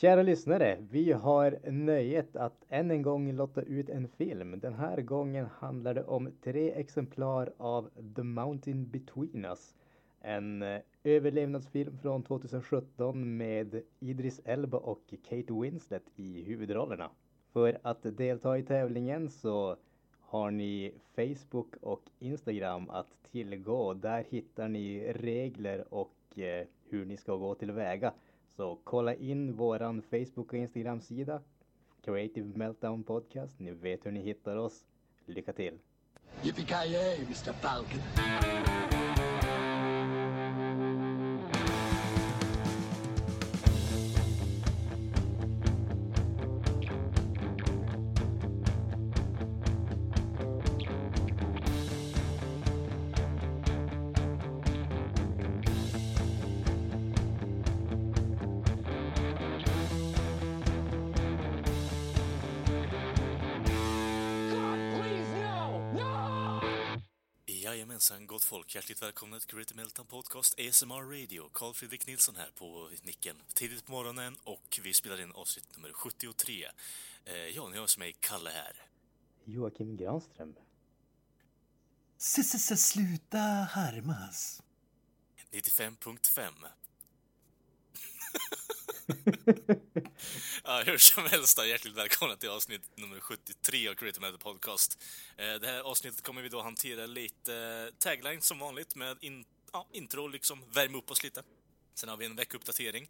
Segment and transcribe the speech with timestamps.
[0.00, 4.60] Kära lyssnare, vi har nöjet att än en gång lotta ut en film.
[4.60, 9.74] Den här gången handlar det om tre exemplar av The Mountain Between Us.
[10.20, 17.10] En eh, överlevnadsfilm från 2017 med Idris Elba och Kate Winslet i huvudrollerna.
[17.52, 19.76] För att delta i tävlingen så
[20.20, 23.94] har ni Facebook och Instagram att tillgå.
[23.94, 28.12] Där hittar ni regler och eh, hur ni ska gå tillväga.
[28.58, 31.40] Så kolla in våran Facebook och Instagram sida.
[32.04, 33.58] Creative Meltdown Podcast.
[33.60, 34.84] Ni vet hur ni hittar oss.
[35.26, 35.78] Lycka till!
[36.42, 37.52] Yippee-ki-yay, Mr.
[37.52, 38.87] Falcon.
[68.10, 68.74] Jajamensan, gott folk.
[68.74, 71.50] Hjärtligt välkomna till Creative Meltdown Podcast ASMR Radio.
[71.52, 73.36] Carl Fredrik Nilsson här på nicken.
[73.54, 76.66] Tidigt på morgonen och vi spelar in avsnitt nummer 73.
[77.24, 78.72] Eh, ja, ni har som mig Kalle här.
[79.44, 80.54] Joakim Granström.
[82.18, 84.62] Sluta härmas.
[85.52, 86.52] 95.5.
[90.68, 94.98] ja, hur som helst då, hjärtligt välkomna till avsnitt nummer 73 av Creative Metal Podcast.
[95.36, 99.44] Eh, det här avsnittet kommer vi då hantera lite eh, tagline som vanligt med in,
[99.72, 101.42] ja, intro, liksom värma upp oss lite.
[101.94, 103.08] Sen har vi en veckuppdatering.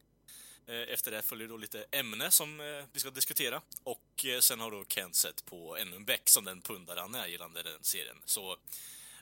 [0.67, 2.59] Eh, efter det följer då lite ämne som
[2.93, 3.63] vi ska diskutera.
[3.83, 7.27] Och sen har då Kent sett på ännu en veck som den pundare han är
[7.27, 8.17] gällande den serien.
[8.25, 8.57] Så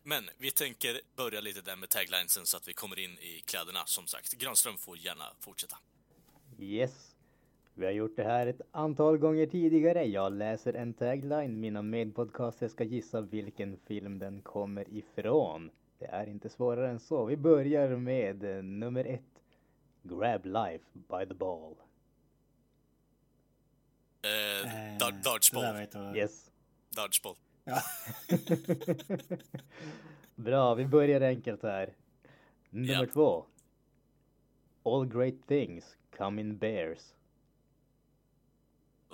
[0.02, 3.86] men vi tänker börja lite där med taglinesen så att vi kommer in i kläderna
[3.86, 4.32] som sagt.
[4.32, 5.78] Granström får gärna fortsätta.
[6.58, 7.15] Yes.
[7.78, 10.04] Vi har gjort det här ett antal gånger tidigare.
[10.04, 11.60] Jag läser en tagline.
[11.60, 15.70] Mina medpodcaster ska gissa vilken film den kommer ifrån.
[15.98, 17.24] Det är inte svårare än så.
[17.24, 19.42] Vi börjar med eh, nummer ett.
[20.02, 21.74] Grab life by the ball.
[24.22, 24.68] Eh,
[24.98, 26.16] där dodgeball.
[26.16, 26.50] Yes.
[26.90, 27.36] Dodgeball.
[27.64, 27.80] Ja.
[30.34, 31.94] Bra, vi börjar enkelt här.
[32.70, 33.06] Nummer Ja.
[33.12, 33.44] två.
[34.82, 37.14] All great things come in bears.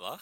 [0.03, 0.19] Va?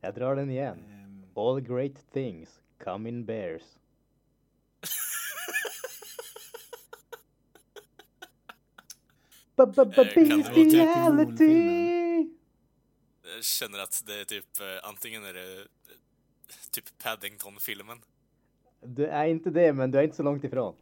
[0.00, 0.78] Jag drar den igen.
[0.88, 3.62] Ehm, All great things come in bears.
[9.58, 12.28] Eh, kan det vara typ Bestiality!
[13.34, 15.66] Jag känner att det är typ, eh, antingen är det eh,
[16.70, 17.98] typ Paddington-filmen.
[18.80, 20.76] Du är inte det, men du är inte så långt ifrån.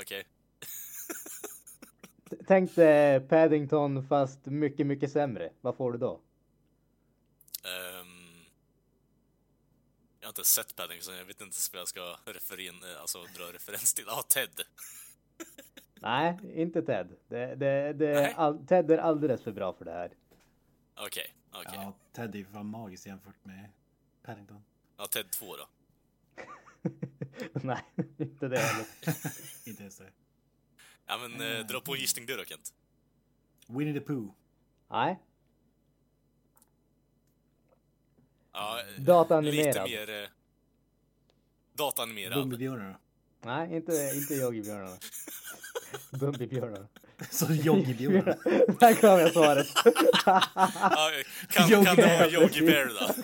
[0.00, 0.24] Okej.
[2.46, 5.50] Tänk dig Paddington fast mycket, mycket sämre.
[5.60, 6.20] Vad får du då?
[7.64, 8.44] Ehm,
[10.20, 13.52] jag har inte sett Paddington, jag vet inte vad jag ska referin, eh, alltså dra
[13.52, 14.04] referens till.
[14.06, 14.50] Ja, Ted.
[16.00, 17.08] Nej, inte Ted.
[17.28, 20.12] Det, det, det, all, Ted är alldeles för bra för det här.
[20.94, 21.72] Okej, okej.
[21.74, 23.70] Ja, Teddy är fan magiskt jämfört med
[24.22, 24.64] Paddington.
[24.96, 25.68] Ja, Ted 2 då.
[27.62, 27.84] Nej,
[28.18, 28.86] inte det heller.
[29.68, 30.10] Inte ens det.
[31.08, 32.72] Ja, men eh, dra på en gissning du då, Kent.
[33.66, 34.30] Winnie the Pooh.
[34.90, 35.18] Nej,
[38.52, 39.88] Ja, eh, Dataanimerad.
[39.90, 40.22] Lite mer...
[40.22, 40.28] Eh,
[41.74, 42.34] dataanimerad.
[42.38, 42.98] Bumbibjörnarna.
[43.44, 44.96] nej, inte, inte Yogi-björnarna.
[46.10, 46.88] Bumbibjörnarna.
[47.30, 48.36] Så Yogi-björnarna.
[48.80, 49.66] Där kom jag svaret.
[50.26, 51.10] Ja,
[51.48, 52.30] kan, Yogi kan det vara.
[52.30, 53.14] Yogi Bear då?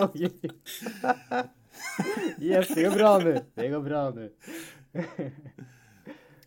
[0.00, 0.50] Yogi.
[2.40, 3.44] Yes, det går bra nu.
[3.54, 4.32] Det går bra nu.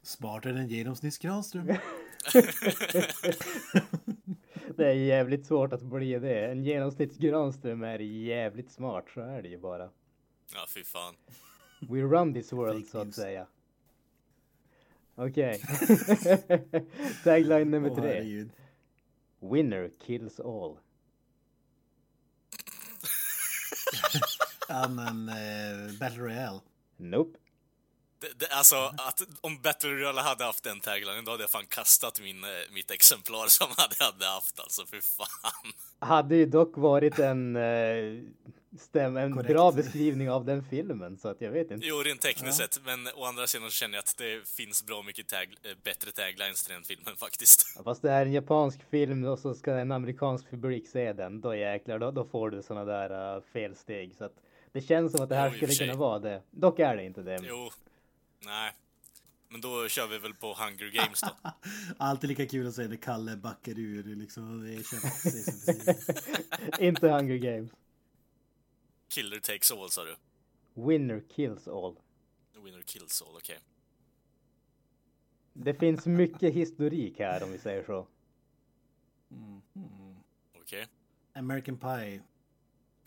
[0.01, 1.67] Smartare än genomsnittsgranström.
[4.75, 6.45] Det är jävligt svårt att bli det.
[6.51, 9.89] En genomsnittsgranström är jävligt smart, så är det ju bara.
[10.53, 11.15] Ja, fy fan.
[11.81, 13.47] We run this world, så att säga.
[15.15, 15.61] Okej.
[17.23, 18.07] Tagline nummer tre.
[18.07, 18.51] herregud.
[19.39, 20.77] Winner kills all.
[24.69, 26.59] Ja men, eh, Battle Royale.
[26.97, 27.37] Nope.
[28.21, 31.65] Det, det, alltså, att, om Battle Royale hade haft den taglinen, då hade jag fan
[31.65, 34.85] kastat min, eh, mitt exemplar som hade, hade haft, alltså.
[34.85, 35.71] Fy fan.
[35.99, 38.23] Hade ju dock varit en, eh,
[38.79, 39.49] stäm, en Korrekt.
[39.49, 41.87] bra beskrivning av den filmen, så att jag vet inte.
[41.87, 45.03] Jo, rent tekniskt sett, men å andra sidan så känner jag att det finns bra
[45.03, 47.73] mycket tag, eh, bättre taglines till den filmen faktiskt.
[47.75, 51.41] Ja, Fast det är en japansk film och så ska en amerikansk publik se den,
[51.41, 54.15] då jäklar, då, då får du såna där uh, felsteg.
[54.17, 54.35] Så att
[54.71, 56.43] det känns som att det här Jo, skulle kunna vara det.
[56.51, 57.39] Dock är det inte det.
[57.43, 57.69] Jo,
[58.45, 58.73] Nej.
[59.51, 61.51] Men då kör vi väl på Hunger Games då.
[61.97, 64.15] Alltid lika kul att säga när Kalle backar ur.
[64.15, 64.61] Liksom.
[64.61, 65.69] Det känns.
[66.79, 67.71] Inte Hunger Games.
[69.09, 70.15] Killer takes all sa du.
[70.73, 71.95] Winner kills all.
[72.63, 73.59] Winner kills all, okej.
[75.53, 78.07] Det finns mycket historik här om vi säger så.
[80.61, 80.87] Okej.
[81.33, 82.21] American Pie.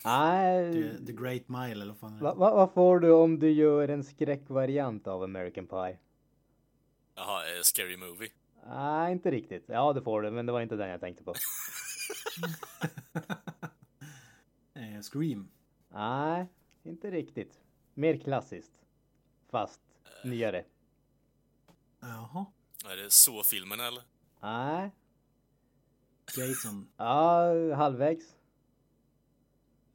[0.05, 3.51] Nej, The, the Great Mile eller vad fan va, va, vad får du om du
[3.51, 5.97] gör en skräckvariant av American Pie?
[7.15, 8.29] Jaha, eh, Scary Movie.
[8.67, 9.63] Nej, inte riktigt.
[9.67, 11.33] Ja, det får du, men det var inte den jag tänkte på.
[14.75, 15.49] Eh, Scream.
[15.89, 16.47] Nej,
[16.83, 17.59] inte riktigt.
[17.93, 18.71] Mer klassiskt.
[19.49, 19.81] Fast
[20.23, 20.63] nyare.
[21.99, 22.45] Jaha.
[22.85, 24.03] Är det så-filmen eller?
[24.41, 24.91] Nej,
[26.37, 26.87] Jason.
[26.97, 28.35] ja, halvvägs.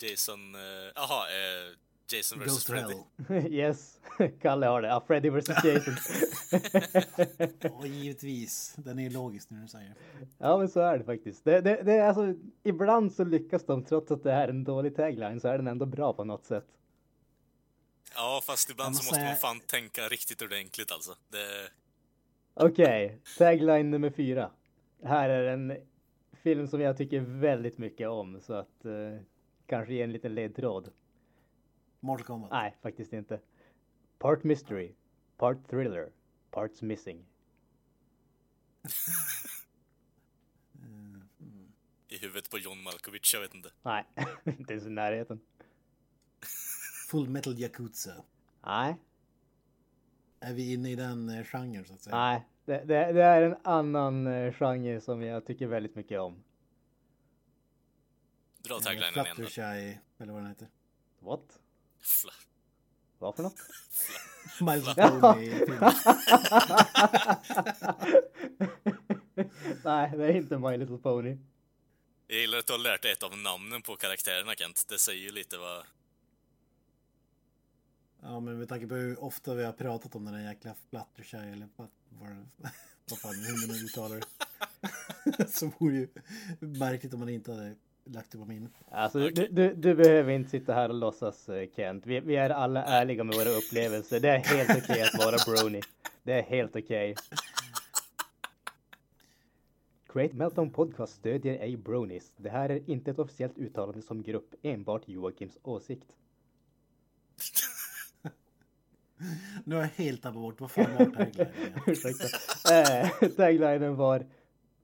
[0.03, 0.55] Jason...
[0.55, 0.61] eh,
[0.95, 1.75] Jaha, eh,
[2.13, 2.95] Jason vs Freddy.
[3.29, 3.47] Hell.
[3.53, 4.01] yes,
[4.43, 4.89] Kalle har det.
[4.89, 5.95] Ja, Freddy vs Jason.
[7.61, 8.75] Ja, givetvis.
[8.77, 9.95] Den är logisk när du säger.
[10.39, 11.45] ja, men så är det faktiskt.
[11.45, 14.65] Det, det, det är alltså, ibland så lyckas de, trots att det här är en
[14.65, 16.67] dålig tagline, så är den ändå bra på något sätt.
[18.15, 21.15] Ja, fast ibland så måste måste man fan tänka riktigt ordentligt alltså.
[21.29, 21.71] Det...
[22.55, 24.51] Okej, tagline nummer fyra.
[25.05, 25.77] Här är en
[26.43, 29.21] film som jag tycker väldigt mycket om, så att eh,
[29.69, 30.93] kanske ge en liten ledtråd.
[32.01, 32.51] Mortal Kombat.
[32.51, 33.41] Nej, faktiskt inte.
[34.19, 34.95] Part mystery,
[35.37, 36.13] part thriller,
[36.51, 37.25] parts missing.
[42.09, 43.71] I huvudet på John Malkovich, jag vet inte.
[43.83, 44.05] Nej,
[44.45, 45.41] inte ens i närheten.
[47.11, 48.25] Full Metal Yakuza.
[48.67, 48.97] Nej,
[50.41, 52.17] Är vi inne i den eh, genren så att säga?
[52.17, 52.47] nej.
[52.65, 56.45] Det, det, det är en annan eh, genre som jag tycker väldigt mycket om.
[58.69, 59.37] Dra taglinen igen.
[59.37, 60.69] Fluttershy, eller vad den heter.
[61.21, 61.59] What?
[62.01, 62.33] Fla.
[63.19, 63.57] Vad för något?
[64.61, 64.97] Miles
[69.85, 71.37] nej, det är inte My Little Pony.
[72.27, 74.85] Jag gillar att du har lärt dig ett av namnen på karaktärerna Kent.
[74.89, 75.85] Det säger ju lite vad...
[78.23, 81.39] Ja, men med tanke på hur ofta vi har pratat om den där jäkla Fluttershy
[81.39, 82.49] eller vad, vad,
[83.11, 85.53] vad fan hur man uttalar det.
[85.53, 86.09] Så vore ju
[86.61, 87.77] märkligt om man inte hade
[88.09, 88.69] lagt det på min.
[88.91, 92.07] Alltså, du, du, du behöver inte sitta här och låtsas eh, Kent.
[92.07, 94.21] Vi, vi är alla ärliga med våra upplevelser.
[94.21, 95.81] Det är helt okej att vara brony.
[96.23, 97.15] Det är helt okej.
[100.09, 102.33] Create Meltdown Podcast stödjer ej bronies.
[102.37, 106.09] Det här är inte ett officiellt uttalande som grupp, enbart Joakims åsikt.
[109.65, 111.53] Nu har jag helt tappat bort vad fan var taglinen?
[111.87, 112.27] Ursäkta.
[112.75, 114.27] Eh, taglinen var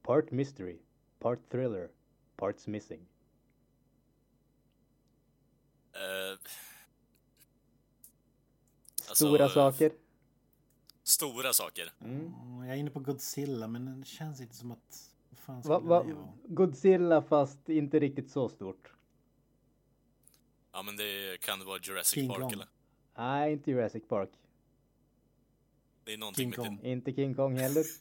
[0.04, 0.80] Part mystery,
[1.18, 1.88] part thriller,
[2.36, 3.06] parts missing.
[5.94, 6.38] Eh,
[9.08, 9.92] alltså, Stora saker.
[11.02, 11.92] Stora saker.
[12.00, 12.32] Mm.
[12.64, 15.10] Jag är inne på Godzilla men det känns inte som att...
[15.36, 16.32] Fan Va, va, det vara?
[16.44, 18.92] Godzilla fast inte riktigt så stort.
[20.72, 22.52] Ja, men det kan vara Jurassic King Park Kong.
[22.52, 22.68] eller?
[23.16, 24.30] Nej, inte Jurassic Park.
[26.04, 26.78] Det är någonting King med Kong.
[26.82, 26.88] det.
[26.90, 27.84] Inte King Kong heller.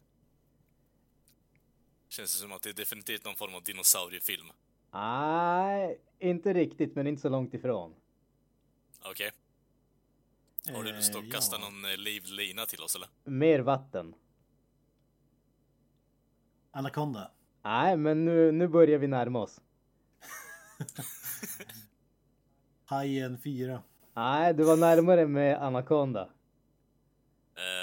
[2.10, 4.48] Känns det som att det är definitivt någon form av dinosauriefilm.
[4.94, 7.96] Nej, inte riktigt, men inte så långt ifrån.
[9.12, 9.32] Okej.
[10.74, 11.70] Har du Eh, lust att kasta ja.
[11.70, 13.08] någon eh, livlina till oss eller?
[13.24, 14.16] Mer vatten.
[16.72, 17.32] Anaconda.
[17.64, 19.62] Nej, men nu, nu börjar vi närma oss.
[22.86, 23.84] Hajen 4.
[24.16, 26.22] Nej, du var närmare med Anaconda.
[27.56, 27.83] Ehm...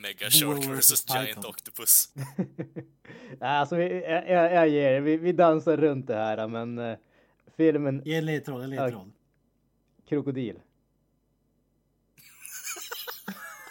[0.00, 1.44] Mega Shark vs versus Giant Python.
[1.46, 2.12] Octopus.
[3.40, 5.00] Nej, alltså, vi, jag, jag, jag ger det.
[5.00, 6.98] vi, vi dansar runt det här, men eh,
[7.56, 9.12] filmen Ge en ledtråd, en ledtråd.
[10.06, 10.60] Krokodil.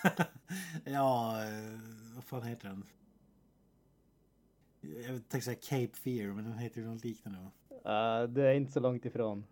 [0.85, 1.79] Ja, eh,
[2.15, 2.83] vad fan heter den?
[4.81, 7.39] Jag tänkte säga Cape Fear, men den heter ju något liknande.
[7.39, 9.45] Uh, det är inte så långt ifrån.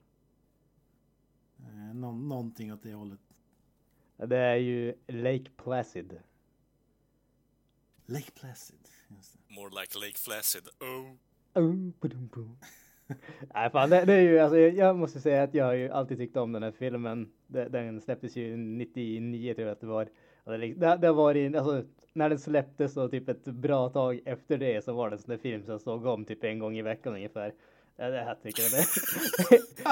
[1.94, 3.20] Nå- någonting åt det hållet.
[4.18, 6.20] Det är ju Lake Placid.
[8.08, 8.80] Lake Placid.
[9.50, 10.64] More like Lake Flaccid.
[10.80, 11.16] Oh.
[11.64, 11.92] Oh.
[13.54, 16.18] Nej fan, det, det är ju alltså, jag måste säga att jag har ju alltid
[16.18, 17.32] tyckt om den här filmen.
[17.48, 20.10] Den släpptes ju 99 tror jag att det var.
[20.46, 21.84] Det, det, var i, alltså,
[22.14, 25.30] när den släpptes och typ ett bra tag efter det så var det en sån
[25.32, 27.54] där film som jag såg om typ en gång i veckan ungefär.
[27.96, 28.72] Ja, Det här tycker jag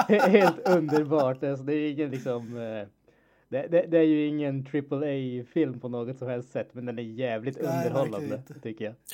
[0.08, 1.42] det är helt underbart.
[1.42, 2.88] Alltså, det är ingen liksom eh,
[3.48, 6.98] det, det, det är ju ingen AAA film på något som helst sätt, men den
[6.98, 8.94] är jävligt Nej, underhållande tycker jag.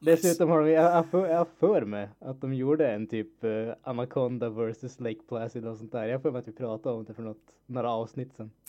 [0.00, 4.48] Dessutom har de, jag för, jag för mig att de gjorde en typ uh, Anaconda
[4.48, 6.06] vs Lake Placid och sånt där.
[6.06, 8.50] Jag för mig att vi pratade om det för något, några avsnitt sedan.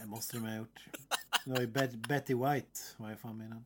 [0.00, 0.88] Det måste de ha gjort.
[1.44, 3.62] Det var ju Bet Betty White, vad jag fan menar.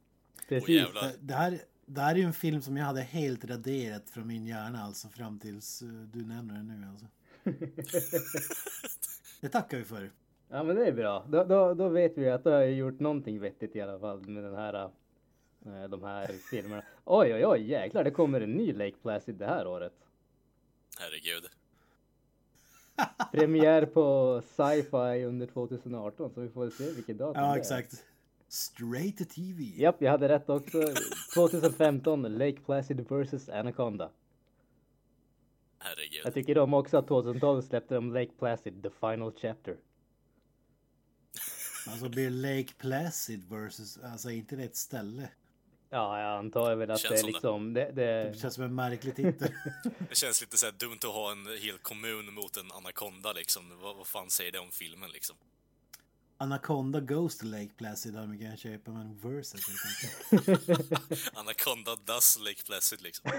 [0.49, 0.69] Precis.
[0.69, 1.03] jävlar.
[1.03, 1.59] Det, det, här,
[1.95, 5.09] det här är ju en film som jag hade helt raderat från min hjärna alltså
[5.09, 7.07] fram tills eh, du nämner den nu alltså.
[9.41, 10.11] Det tackar vi för.
[10.49, 11.25] Ja men det är bra.
[11.29, 14.45] Då, då, då vet vi att du har gjort någonting vettigt i alla fall med
[14.45, 14.75] den här,
[15.67, 16.83] eh, de här filmerna.
[17.05, 19.93] Oj oj oj jäklar det kommer en ny Lake Placid det här året.
[20.99, 21.45] Herregud.
[23.33, 27.59] Premiär på sci-fi under 2018 så vi får se vilket datum det Ja, är.
[27.59, 28.05] exakt.
[28.51, 29.63] Straight to TV.
[29.63, 30.83] Japp, jag hade rätt också.
[31.35, 34.11] 2015 Lake Placid vs Anaconda.
[35.79, 36.21] Herregud.
[36.25, 39.77] Jag tycker de också att 2012 släppte de Lake Placid The Final Chapter.
[41.87, 45.29] Alltså blir Lake Placid versus, alltså inte det ett ställe?
[45.91, 48.75] Ja, jag antar väl att Känns det är liksom det, det, Det känns som en
[48.75, 49.53] märklig titel.
[50.09, 53.79] Det känns lite såhär dumt att ha en hel kommun mot en anakonda liksom.
[53.83, 55.37] Vad, vad fan säger det om filmen liksom?
[56.43, 60.15] Anaconda goes to Lake Placid har de kan köpa men versus helt enkelt.
[61.35, 63.31] Anaconda does Lake Placid liksom.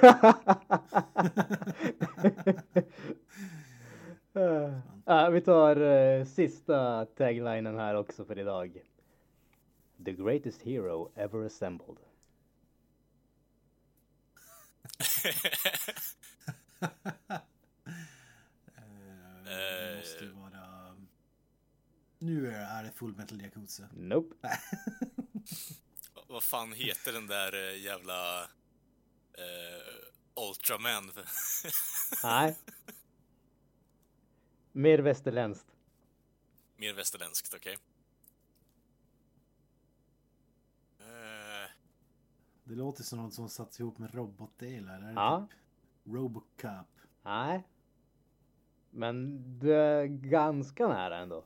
[5.06, 8.82] Ja, vi tar eh, sista taglinen här också för idag.
[10.06, 11.98] The greatest hero ever assembled.
[20.34, 20.41] Vara...
[22.22, 23.90] Nu är är det Full Metal Yakuza.
[23.94, 24.36] Nope.
[26.28, 28.42] vad fan heter den där eh, jävla...
[29.34, 31.12] Eh, Ultraman?
[32.24, 32.58] Nej.
[34.72, 35.68] Mer västerländskt.
[36.76, 37.78] Mer västerländskt, okej.
[41.00, 41.70] Eh,
[42.64, 45.02] Det låter som något som satts ihop med robotdelar.
[45.02, 45.48] Det Ja.
[45.50, 45.58] typ
[46.14, 46.88] Robocop?
[47.24, 47.68] Nej.
[48.90, 51.46] Men du är ganska nära ändå.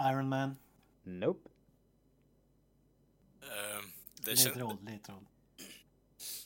[0.00, 0.56] Iron Man?
[1.02, 1.48] Nope.
[3.42, 3.84] eh,
[4.24, 4.44] det känns...
[4.56, 5.26] Ledtråd, ledtråd.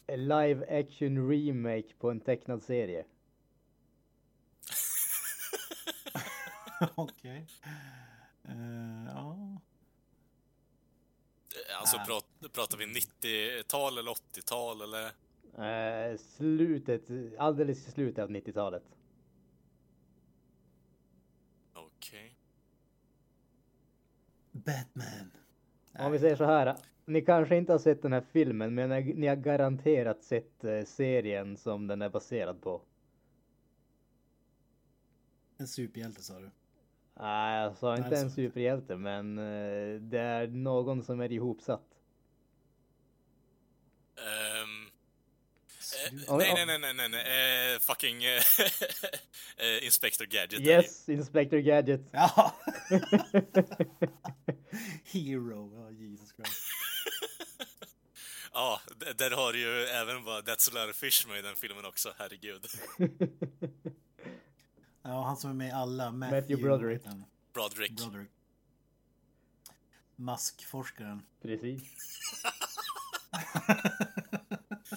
[0.09, 3.05] A live action remake på en tecknad serie.
[6.95, 7.47] Okej.
[8.45, 9.37] Eh, ja.
[11.79, 12.05] Alltså Ah.
[12.05, 15.07] prat, pratar vi 90-tal eller 80-tal eller?
[15.65, 17.03] Eh, slutet,
[17.39, 18.83] alldeles i slutet av 90-talet.
[21.75, 22.37] Okej.
[24.65, 25.31] Batman.
[25.99, 26.77] Om vi säger så här.
[27.07, 31.57] Ni kanske inte har sett den här filmen men ni- har garanterat sett eh, serien
[31.57, 32.81] som den är baserad på.
[35.59, 36.51] En superhjälte sa du.
[37.15, 41.33] Nej, jag sa Nej, inte det en superhjälte men eh, det är någon som är
[41.33, 41.87] ihopsatt.
[44.17, 44.87] Ehm,
[46.31, 47.75] eh, nej, nej, nej, nej, nej, nej.
[47.75, 48.41] Eh, fucking eh,
[49.79, 50.61] eh, Inspector Gadget.
[50.61, 52.01] Yes, Inspector Gadget.
[52.13, 52.55] Ja!
[55.05, 55.73] Hero.
[55.75, 56.63] Ja, Jesus Christ.
[58.57, 58.81] Ja,
[59.17, 61.85] där har du ju även bara That's a lot of fish med i den filmen
[61.85, 62.67] också, herregud.
[65.03, 66.13] Ja, han som är med i alla.
[66.13, 66.83] Matthew Broderick.
[66.83, 67.25] vad heter han?
[67.53, 67.97] Broderick.
[67.97, 68.31] Broderick.
[70.17, 71.23] Maskforskaren.
[71.43, 71.83] Precis.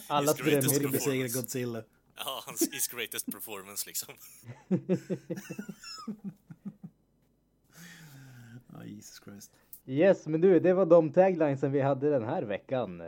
[0.07, 0.61] Greatest drömyrke.
[0.61, 0.91] performance.
[0.91, 1.83] Besegrar Godzilla.
[2.15, 4.15] Ja, hans his greatest performance liksom.
[8.73, 9.51] Ja, Jesus Christ.
[9.89, 13.03] Yes, men du, det var de taglinesen vi hade den här veckan.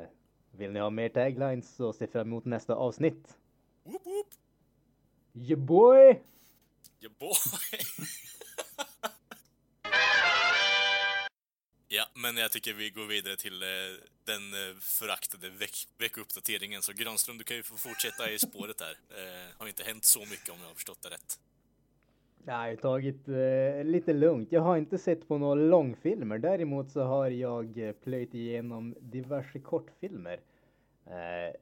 [0.51, 3.37] Vill ni ha mer taglines så se fram emot nästa avsnitt.
[3.83, 4.27] Woop woop.
[5.33, 6.21] Yeah boy!
[7.01, 7.35] Yeah, boy.
[11.87, 13.67] ja, men jag tycker vi går vidare till eh,
[14.25, 16.81] den eh, föraktade veck veckouppdateringen.
[16.81, 18.97] Så Granström, du kan ju få fortsätta i spåret här.
[19.09, 21.39] Eh, har inte hänt så mycket om jag har förstått det rätt.
[22.45, 24.51] Jag har tagit eh, lite lugnt.
[24.51, 26.37] Jag har inte sett på några långfilmer.
[26.37, 30.39] Däremot så har jag eh, plöjt igenom diverse kortfilmer.
[31.05, 31.55] Eh,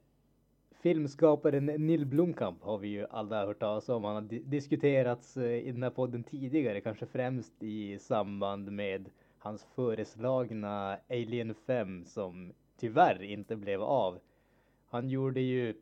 [0.82, 4.04] filmskaparen Neil Blomkamp har vi ju alla hört talas om.
[4.04, 9.10] Han har di- diskuterats eh, i den här podden tidigare, kanske främst i samband med
[9.38, 14.18] hans föreslagna Alien 5 som tyvärr inte blev av.
[14.90, 15.74] Han gjorde ju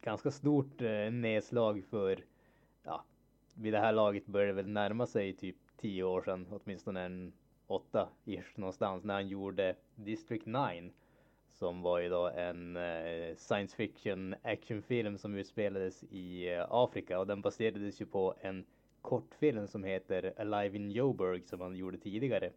[0.00, 2.24] ganska stort eh, nedslag för
[3.58, 7.32] vid det här laget börjar det väl närma sig typ tio år sedan, åtminstone en
[7.66, 10.90] åtta ish någonstans när han gjorde District 9
[11.48, 17.26] som var ju då en eh, science fiction actionfilm som utspelades i eh, Afrika och
[17.26, 18.64] den baserades ju på en
[19.02, 22.50] kortfilm som heter Alive in Joburg som han gjorde tidigare.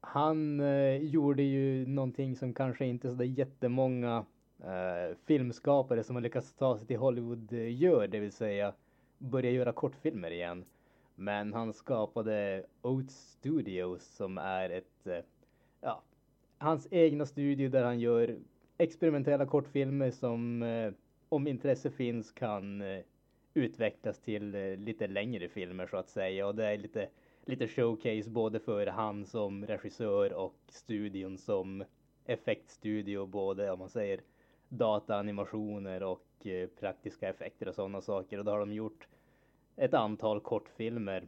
[0.00, 4.24] han eh, gjorde ju någonting som kanske inte sådär jättemånga
[4.60, 8.72] eh, filmskapare som har lyckats ta sig till Hollywood eh, gör, det vill säga
[9.18, 10.64] börja göra kortfilmer igen.
[11.14, 15.24] Men han skapade Oats Studios som är ett, eh,
[15.80, 16.02] ja,
[16.58, 18.38] hans egna studio där han gör
[18.78, 20.92] experimentella kortfilmer som eh,
[21.28, 23.00] om intresse finns kan eh,
[23.54, 27.08] utvecklas till lite längre filmer så att säga och det är lite,
[27.44, 31.84] lite showcase både för han som regissör och studion som
[32.24, 34.20] effektstudio både om man säger
[34.68, 39.08] dataanimationer och och eh, praktiska effekter och sådana saker och då har de gjort
[39.76, 41.26] ett antal kortfilmer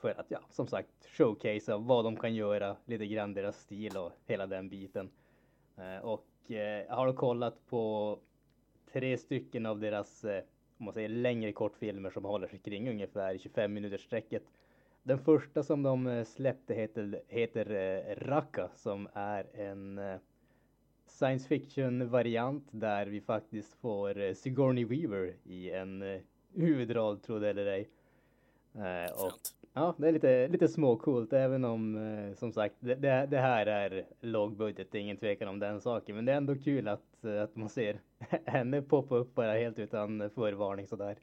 [0.00, 4.12] för att ja, som sagt showcasea vad de kan göra, lite grann deras stil och
[4.26, 5.10] hela den biten.
[5.76, 8.18] Eh, och eh, jag har kollat på
[8.92, 10.42] tre stycken av deras eh,
[10.78, 14.42] om man säger längre kortfilmer som håller sig kring ungefär 25 minuters sträcket.
[15.02, 20.18] Den första som de släppte heter, heter eh, Raka som är en eh,
[21.10, 26.20] science fiction variant där vi faktiskt får Sigourney Weaver i en
[26.54, 27.88] huvudroll, tro det eller ej.
[29.14, 29.32] och
[29.72, 34.04] Ja, det är lite, lite småcoolt även om eh, som sagt det, det, här är
[34.20, 36.16] lågbudget, det är ingen tvekan om den saken.
[36.16, 38.00] Men det är ändå kul att, eh, att man ser
[38.44, 41.16] henne poppa upp bara helt utan förvarning sådär.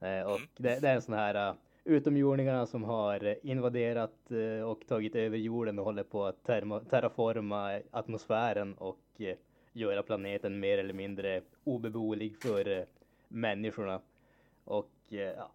[0.00, 0.48] Eh, och mm.
[0.56, 1.54] det, det, är en sån här
[1.84, 4.30] utomjordingarna som har invaderat
[4.66, 9.36] och tagit över jorden och håller på att terma, terraforma atmosfären och och eh,
[9.72, 12.84] göra planeten mer eller mindre obeboelig för eh,
[13.28, 14.00] människorna.
[14.64, 15.50] Och eh, ja,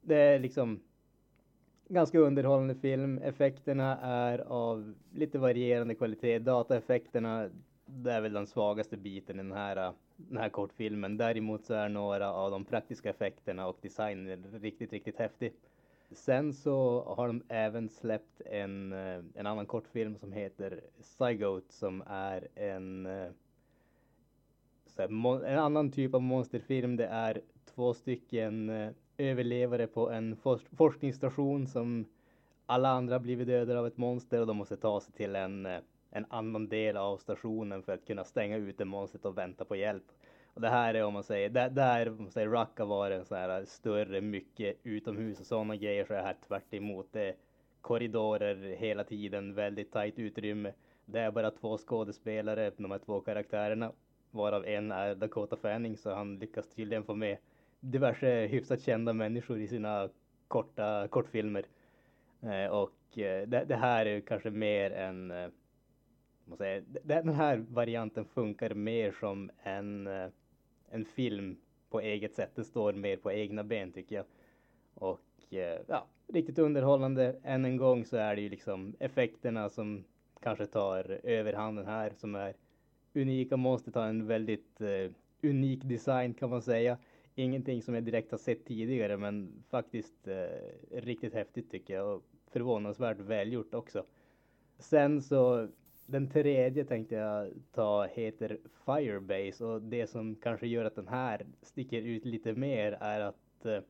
[0.00, 0.80] det är liksom
[1.88, 3.18] ganska underhållande film.
[3.18, 6.38] Effekterna är av lite varierande kvalitet.
[6.38, 7.50] Dataeffekterna,
[7.86, 11.16] det är väl den svagaste biten i den här, den här kortfilmen.
[11.16, 15.52] Däremot så är några av de praktiska effekterna och designen riktigt, riktigt häftig.
[16.14, 22.02] Sen så har de även släppt en, eh, en annan kortfilm som heter Zygote som
[22.06, 23.30] är en eh,
[24.96, 26.96] en annan typ av monsterfilm.
[26.96, 27.40] Det är
[27.74, 30.36] två stycken eh, överlevare på en
[30.76, 32.04] forskningsstation som
[32.66, 35.66] alla andra blivit dödade av ett monster och de måste ta sig till en,
[36.10, 40.04] en annan del av stationen för att kunna stänga ute monstret och vänta på hjälp.
[40.54, 43.24] Och det här är om man säger, där, där om man säger Raqqa var en
[43.24, 47.08] sån här större, mycket utomhus och sådana grejer så är det här tvärt emot.
[47.12, 47.34] Det är
[47.80, 50.72] korridorer hela tiden, väldigt tajt utrymme.
[51.04, 53.92] Det är bara två skådespelare, de här två karaktärerna,
[54.30, 57.36] varav en är Dakota Fanning så han lyckas tydligen få med
[57.80, 60.08] diverse hyfsat kända människor i sina
[60.48, 61.64] korta kortfilmer.
[62.42, 65.48] Eh, och eh, det, det, här är kanske mer en, eh,
[66.44, 70.28] måste säga, den här varianten funkar mer som en, eh,
[70.90, 71.56] en film
[71.90, 72.50] på eget sätt.
[72.54, 74.24] Den står mer på egna ben tycker jag.
[74.94, 77.36] Och eh, ja, riktigt underhållande.
[77.42, 80.04] Än en gång så är det ju liksom effekterna som
[80.40, 82.54] kanske tar överhanden här som är
[83.14, 83.56] unika.
[83.56, 85.10] Måste har en väldigt eh,
[85.42, 86.98] unik design kan man säga
[87.34, 90.46] ingenting som jag direkt har sett tidigare men faktiskt eh,
[90.90, 94.04] riktigt häftigt tycker jag och förvånansvärt välgjort också.
[94.78, 95.68] Sen så
[96.06, 101.46] den tredje tänkte jag ta heter Firebase och det som kanske gör att den här
[101.62, 103.80] sticker ut lite mer är att eh,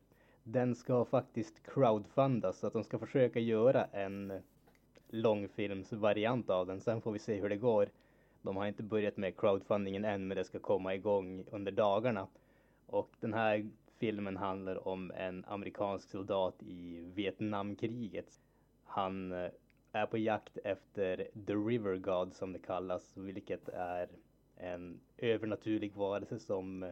[0.43, 4.41] den ska faktiskt crowdfundas så att de ska försöka göra en
[5.09, 6.81] långfilmsvariant av den.
[6.81, 7.89] Sen får vi se hur det går.
[8.41, 12.27] De har inte börjat med crowdfundingen än men det ska komma igång under dagarna.
[12.87, 18.41] Och den här filmen handlar om en amerikansk soldat i Vietnamkriget.
[18.83, 19.49] Han eh,
[19.95, 24.09] är på jakt efter The River God som det kallas, vilket är
[24.57, 26.91] en övernaturlig varelse som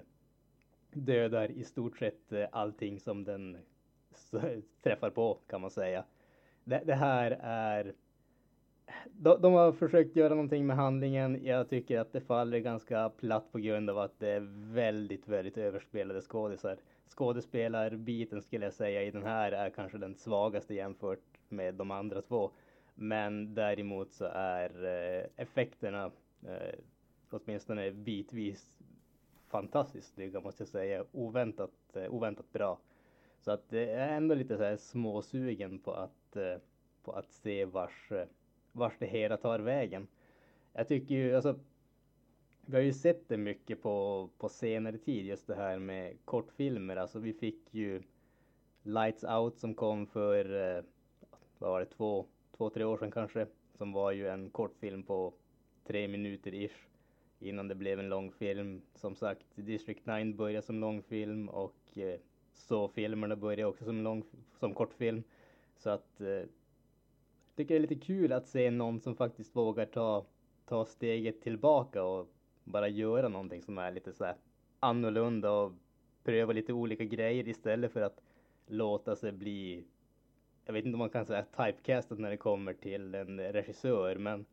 [0.91, 3.57] dödar i stort sett eh, allting som den
[4.83, 6.03] träffar på kan man säga.
[6.63, 7.93] Det, det här är
[9.05, 11.45] de, de, har försökt göra någonting med handlingen.
[11.45, 15.57] Jag tycker att det faller ganska platt på grund av att det är väldigt, väldigt
[15.57, 16.77] överspelade skådisar.
[17.07, 22.21] Skådespelarbiten skulle jag säga i den här är kanske den svagaste jämfört med de andra
[22.21, 22.51] två.
[22.95, 26.11] Men däremot så är eh, effekterna
[26.47, 26.79] eh,
[27.29, 28.67] åtminstone bitvis
[29.47, 31.05] fantastiskt snygga måste jag säga.
[31.11, 32.79] Oväntat, eh, oväntat bra.
[33.41, 36.57] Så att jag är ändå lite så här småsugen på att, eh,
[37.03, 38.27] på att se vars vars
[38.71, 40.07] vart det hela tar vägen.
[40.73, 41.59] Jag tycker ju, alltså,
[42.65, 46.95] vi har ju sett det mycket på, på senare tid, just det här med kortfilmer.
[46.95, 48.03] Alltså vi fick ju
[48.83, 50.45] Lights Out som kom för,
[51.57, 52.25] vad var det, två,
[52.57, 53.47] två, tre år sedan kanske.
[53.77, 55.33] Som var ju en kortfilm på
[55.83, 56.87] tre minuter ish.
[57.39, 58.81] Innan det blev en långfilm.
[58.95, 62.19] Som sagt, District 9 började som långfilm och eh,
[62.53, 64.23] så filmerna började också som, lång,
[64.59, 65.23] som kortfilm.
[65.77, 66.43] Så att eh,
[67.55, 70.25] tycker det är lite kul att se någon som faktiskt vågar ta,
[70.65, 72.27] ta steget tillbaka och
[72.63, 74.35] bara göra någonting som är lite så här
[74.79, 75.73] annorlunda och
[76.23, 78.21] pröva lite olika grejer istället för att
[78.67, 79.83] låta sig bli,
[80.65, 84.45] jag vet inte om man kan säga typecastat när det kommer till en regissör, men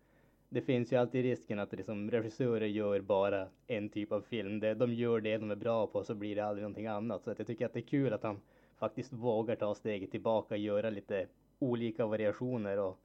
[0.49, 4.61] det finns ju alltid risken att liksom regissörer gör bara en typ av film.
[4.61, 7.25] De gör det de är bra på så blir det aldrig någonting annat.
[7.25, 8.40] Så att jag tycker att det är kul att han
[8.79, 11.27] faktiskt vågar ta steget tillbaka och göra lite
[11.59, 12.99] olika variationer och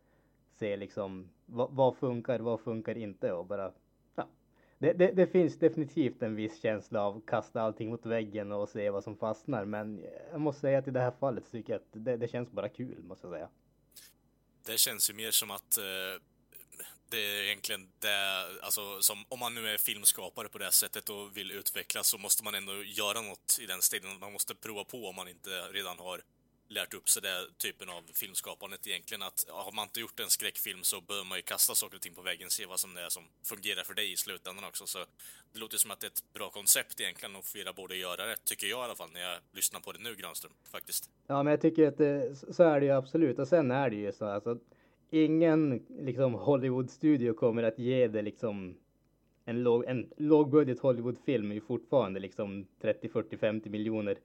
[0.54, 3.72] se liksom vad, vad funkar, vad funkar inte och bara.
[4.80, 8.90] Det, det, det, finns definitivt en viss känsla av kasta allting mot väggen och se
[8.90, 9.66] vad som fastnar.
[9.66, 12.52] Men jag måste säga att i det här fallet tycker jag att det, det känns
[12.52, 13.50] bara kul måste jag säga.
[14.66, 16.22] Det känns ju mer som att eh
[17.10, 21.38] det är egentligen det, alltså som, om man nu är filmskapare på det sättet och
[21.38, 24.20] vill utvecklas så måste man ändå göra något i den stilen.
[24.20, 26.22] Man måste prova på om man inte redan har
[26.68, 29.22] lärt upp sig den typen av filmskapandet egentligen.
[29.22, 32.14] Att har man inte gjort en skräckfilm så bör man ju kasta saker och ting
[32.14, 34.86] på väggen, se vad som det är som fungerar för dig i slutändan också.
[34.88, 35.00] Så
[35.54, 38.36] det låter som att det är ett bra koncept egentligen och flera borde göra det,
[38.46, 41.10] tycker jag i alla fall, när jag lyssnar på det nu, Granström, faktiskt.
[41.28, 43.40] Ja, men jag tycker att eh, det, så är det ju absolut.
[43.40, 44.60] Och sen är det ju så alltså
[45.10, 48.78] ingen liksom Hollywood-studio kommer att ge det liksom
[49.46, 54.18] en, låg, en lågbudget Hollywood-film är ju fortfarande liksom 30, 40, 50 miljoner.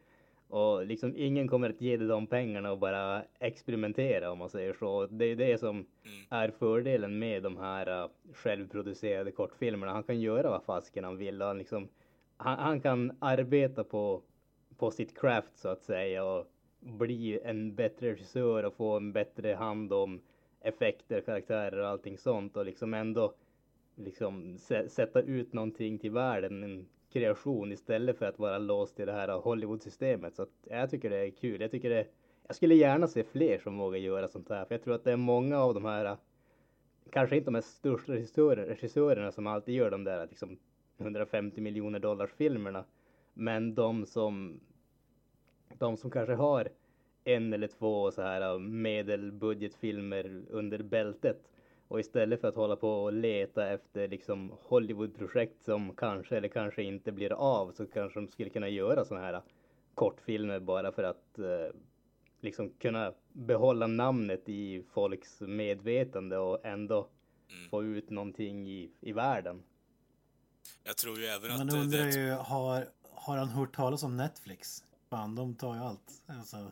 [0.50, 4.72] Och liksom ingen kommer att ge dig de pengarna och bara experimentera om man säger
[4.72, 5.06] så.
[5.06, 5.86] Det är det som mm.
[6.30, 9.92] är fördelen med de här uh, självproducerade kortfilmerna.
[9.92, 11.42] Han kan göra vad fasken han vill.
[11.42, 11.88] Han, liksom,
[12.36, 14.22] han, han, kan arbeta på,
[14.76, 16.46] på sitt craft så att säga och
[16.80, 20.20] bli en bättre regissör och få en bättre hand om
[20.60, 23.34] effekter, karaktärer och allting sånt och liksom ändå
[23.94, 24.58] liksom
[24.88, 29.28] sätta ut någonting till världen, en kreation istället för att vara låst i det här
[29.28, 30.34] Hollywood-systemet.
[30.34, 31.60] Så att jag tycker det är kul.
[31.60, 32.06] Jag tycker det,
[32.46, 35.12] jag skulle gärna se fler som vågar göra sånt här, för jag tror att det
[35.12, 36.16] är många av de här,
[37.10, 40.58] kanske inte de här största regissörer, regissörerna som alltid gör de där liksom
[40.98, 42.84] 150 miljoner dollars filmerna,
[43.34, 44.60] men de som,
[45.78, 46.68] de som kanske har
[47.24, 51.50] en eller två så här medelbudgetfilmer under bältet.
[51.90, 56.82] Och istället för att hålla på och leta efter liksom Hollywoodprojekt som kanske eller kanske
[56.82, 59.42] inte blir av så kanske de skulle kunna göra sådana här
[59.94, 61.76] kortfilmer bara för att eh,
[62.40, 67.08] liksom kunna behålla namnet i folks medvetande och ändå
[67.48, 67.70] mm.
[67.70, 69.62] få ut någonting i, i världen.
[70.84, 71.58] Jag tror ju även att...
[71.58, 74.84] Man undrar ju, har, har han hört talas om Netflix?
[75.08, 76.22] Fan, de tar ju allt.
[76.26, 76.70] Alltså.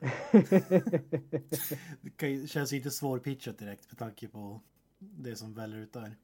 [2.18, 4.60] det känns inte svårpitchat direkt med tanke på
[4.98, 6.16] det som väller ut där.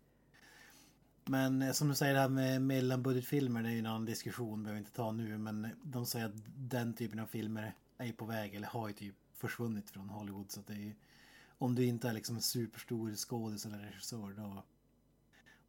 [1.24, 4.62] Men eh, som du säger det här med mellanbudgetfilmer, det är ju en annan diskussion,
[4.62, 8.24] behöver inte ta nu, men eh, de säger att den typen av filmer är på
[8.24, 10.50] väg eller har ju typ försvunnit från Hollywood.
[10.50, 10.94] Så att det är,
[11.58, 14.62] om du inte är liksom en superstor skådis eller regissör då,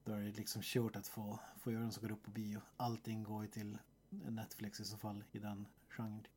[0.03, 2.61] då är det liksom kört att få, få göra en som går upp på bio.
[2.77, 3.77] Allting går ju till
[4.09, 6.21] Netflix i så fall i den genren.
[6.21, 6.34] Typ.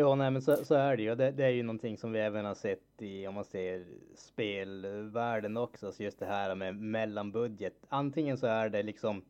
[0.00, 1.14] Ja, nej, men så, så är det ju.
[1.14, 3.84] Det, det, är ju någonting som vi även har sett i, om man ser
[4.14, 7.74] spelvärlden också, så just det här med mellanbudget.
[7.88, 9.24] Antingen så är det liksom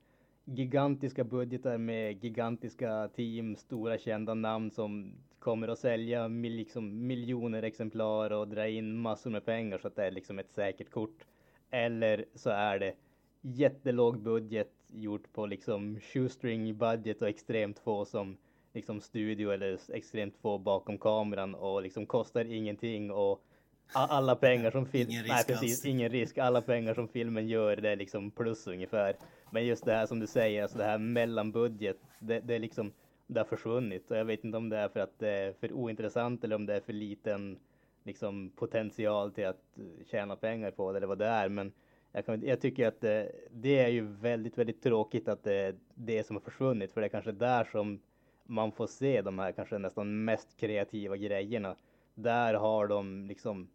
[0.45, 7.63] gigantiska budgetar med gigantiska team, stora kända namn som kommer att sälja mil, liksom, miljoner
[7.63, 11.27] exemplar och dra in massor med pengar så att det är liksom ett säkert kort.
[11.71, 12.95] Eller så är det
[13.41, 18.37] jättelåg budget gjort på liksom shoestring budget och extremt få som
[18.79, 23.45] liksom studio eller extremt få bakom kameran och liksom kostar ingenting och
[23.93, 25.25] alla pengar som filmen...
[25.29, 26.39] Nej precis, ingen risk.
[26.39, 29.17] Alla pengar som filmen gör det är liksom plus ungefär.
[29.51, 32.93] Men just det här som du säger, alltså det här mellanbudget, det, det är liksom
[33.27, 35.73] det har försvunnit och jag vet inte om det är för att det är för
[35.73, 37.59] ointressant eller om det är för liten
[38.05, 39.79] liksom potential till att
[40.11, 41.49] tjäna pengar på det eller vad det är.
[41.49, 41.73] Men
[42.13, 45.75] jag, kan, jag tycker att det, det, är ju väldigt, väldigt tråkigt att det är
[45.95, 48.01] det som har försvunnit för det är kanske där som
[48.49, 51.77] man får se de här kanske nästan mest kreativa grejerna.
[52.15, 53.69] Där har de liksom,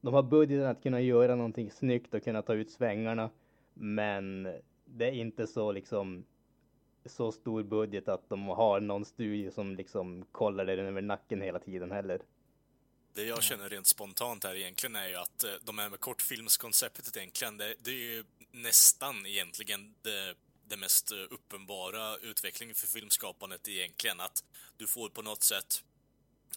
[0.00, 3.30] de har budgeten att kunna göra någonting snyggt och kunna ta ut svängarna.
[3.74, 4.42] Men
[4.84, 6.24] det är inte så liksom
[7.04, 11.58] så stor budget att de har någon studio som liksom kollar den över nacken hela
[11.58, 12.20] tiden heller.
[13.14, 17.16] Det jag känner rent spontant här egentligen är ju att eh, de här med kortfilmskonceptet
[17.16, 20.34] egentligen, det, det är ju nästan egentligen det
[20.70, 24.20] den mest eh, uppenbara utvecklingen för filmskapandet egentligen.
[24.20, 24.44] Att
[24.76, 25.84] du får på något sätt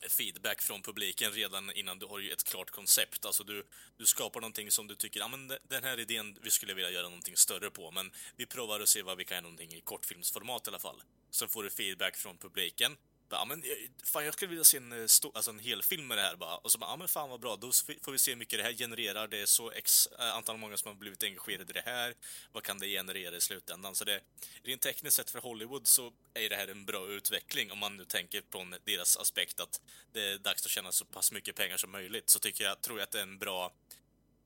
[0.09, 3.25] feedback från publiken redan innan du har ju ett klart koncept.
[3.25, 6.73] Alltså du, du skapar någonting som du tycker, ja men den här idén, vi skulle
[6.73, 9.73] vilja göra någonting större på, men vi provar att se vad vi kan göra någonting
[9.73, 11.03] i kortfilmsformat i alla fall.
[11.31, 12.97] Sen får du feedback från publiken,
[13.33, 13.69] Ja, men eh,
[14.03, 14.99] fan, jag skulle vilja se en, eh,
[15.33, 16.57] alltså en hel film med det här bara.
[16.57, 18.63] Och så bara, ja men fan vad bra, då får vi se hur mycket det
[18.63, 19.27] här genererar.
[19.27, 22.13] Det är så x eh, antal många som har blivit engagerade i det här.
[22.51, 23.95] Vad kan det generera i slutändan?
[23.95, 24.19] Så det,
[24.63, 28.05] rent tekniskt sett för Hollywood så är det här en bra utveckling om man nu
[28.05, 31.91] tänker från deras aspekt att det är dags att tjäna så pass mycket pengar som
[31.91, 32.29] möjligt.
[32.29, 33.73] Så tycker jag, tror jag att det är en bra,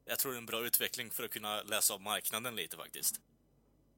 [0.06, 3.22] jag tror det är en bra utveckling för att kunna läsa av marknaden lite faktiskt.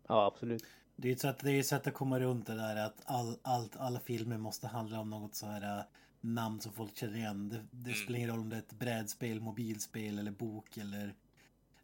[0.08, 0.64] Ja, absolut.
[1.02, 3.38] Det är ett sätt, det är ett sätt att komma runt det där att all,
[3.42, 5.84] allt, alla filmer måste handla om något så här äh,
[6.22, 7.50] namn som folk känner igen.
[7.50, 8.04] Det, det Mm.
[8.04, 11.14] spelar ingen roll om det är ett brädspel, mobilspel eller bok eller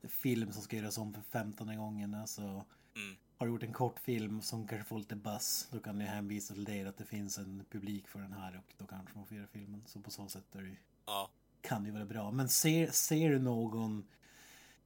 [0.03, 2.13] film som ska göras om för 15 gången.
[2.13, 3.15] Alltså, Mm.
[3.37, 6.63] har du gjort en kortfilm som kanske får lite buzz, då kan du hänvisa till
[6.63, 9.47] det, att det finns en publik för den här och då kanske man får göra
[9.47, 9.83] filmen.
[9.85, 10.75] Så på så sätt är det,
[11.05, 11.29] Ja.
[11.61, 12.31] kan det ju vara bra.
[12.31, 14.07] Men ser, ser du någon,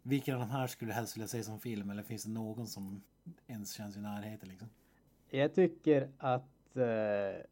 [0.01, 1.89] vilken av de här skulle du helst vilja se som film?
[1.89, 3.01] Eller finns det någon som
[3.47, 4.69] ens känns i närheten liksom?
[5.29, 7.45] Jag tycker att eh,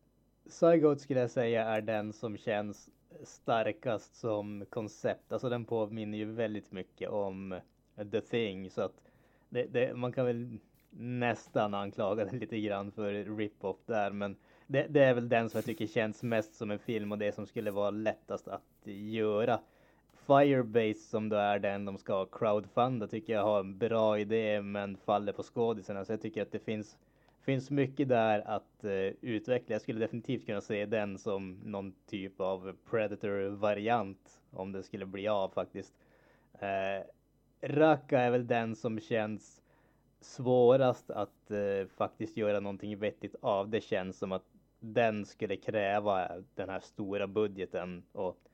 [0.45, 2.89] Cygoat skulle jag säga är den som känns
[3.23, 5.31] starkast som koncept.
[5.31, 7.59] Alltså den påminner ju väldigt mycket om
[8.11, 9.01] The Thing så att
[9.49, 10.57] det, det, man kan väl
[10.89, 14.35] nästan anklaga den lite grann för rip-off där men
[14.67, 17.31] det, det är väl den som jag tycker känns mest som en film och det
[17.31, 19.59] som skulle vara lättast att göra.
[20.27, 24.97] Firebase som då är den de ska crowdfunda tycker jag har en bra idé men
[24.97, 26.97] faller på skådisarna så jag tycker att det finns
[27.47, 29.73] finns mycket där att uh, utveckla.
[29.73, 35.27] Jag skulle definitivt kunna se den som någon typ av Predator-variant om det skulle bli
[35.27, 35.93] av faktiskt.
[36.53, 37.05] Uh,
[37.61, 39.61] Raka är väl den som känns
[40.21, 43.69] svårast att uh, faktiskt göra någonting vettigt av.
[43.69, 44.45] Det känns som att
[44.79, 48.46] den skulle kräva den här stora budgeten och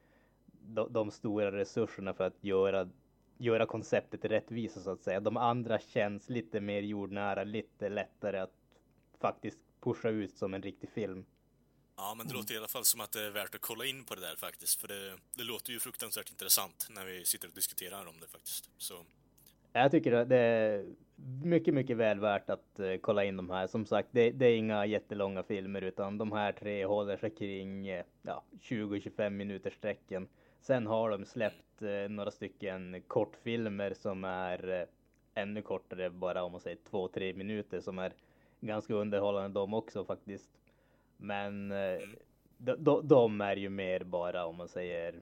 [0.63, 2.89] de, de stora resurserna för att göra
[3.38, 5.19] göra konceptet rättvisa så att säga.
[5.19, 8.54] De andra känns lite mer jordnära, lite lättare att
[9.19, 11.26] faktiskt pusha ut som en riktig film.
[11.95, 14.06] Ja, men det låter i alla fall som att det är värt att kolla in
[14.06, 17.54] på det där faktiskt, för det, det låter ju fruktansvärt intressant när vi sitter och
[17.54, 18.69] diskuterar om det faktiskt.
[18.78, 18.93] Så,
[19.73, 20.86] Jag tycker att det är
[21.43, 23.67] mycket, mycket väl värt att eh, kolla in de här.
[23.67, 27.88] Som sagt, det, det är inga jättelånga filmer utan de här tre håller sig kring
[27.88, 30.28] eh, ja, 20-25 minuters sträcken.
[30.63, 34.88] Sen har de släppt eh, några stycken kortfilmer som är eh,
[35.34, 38.13] ännu kortare, bara om man säger 2-3 minuter som är
[38.60, 40.49] ganska underhållande de också faktiskt.
[41.17, 41.99] Men eh,
[42.58, 45.21] de, de, är ju mer bara om man säger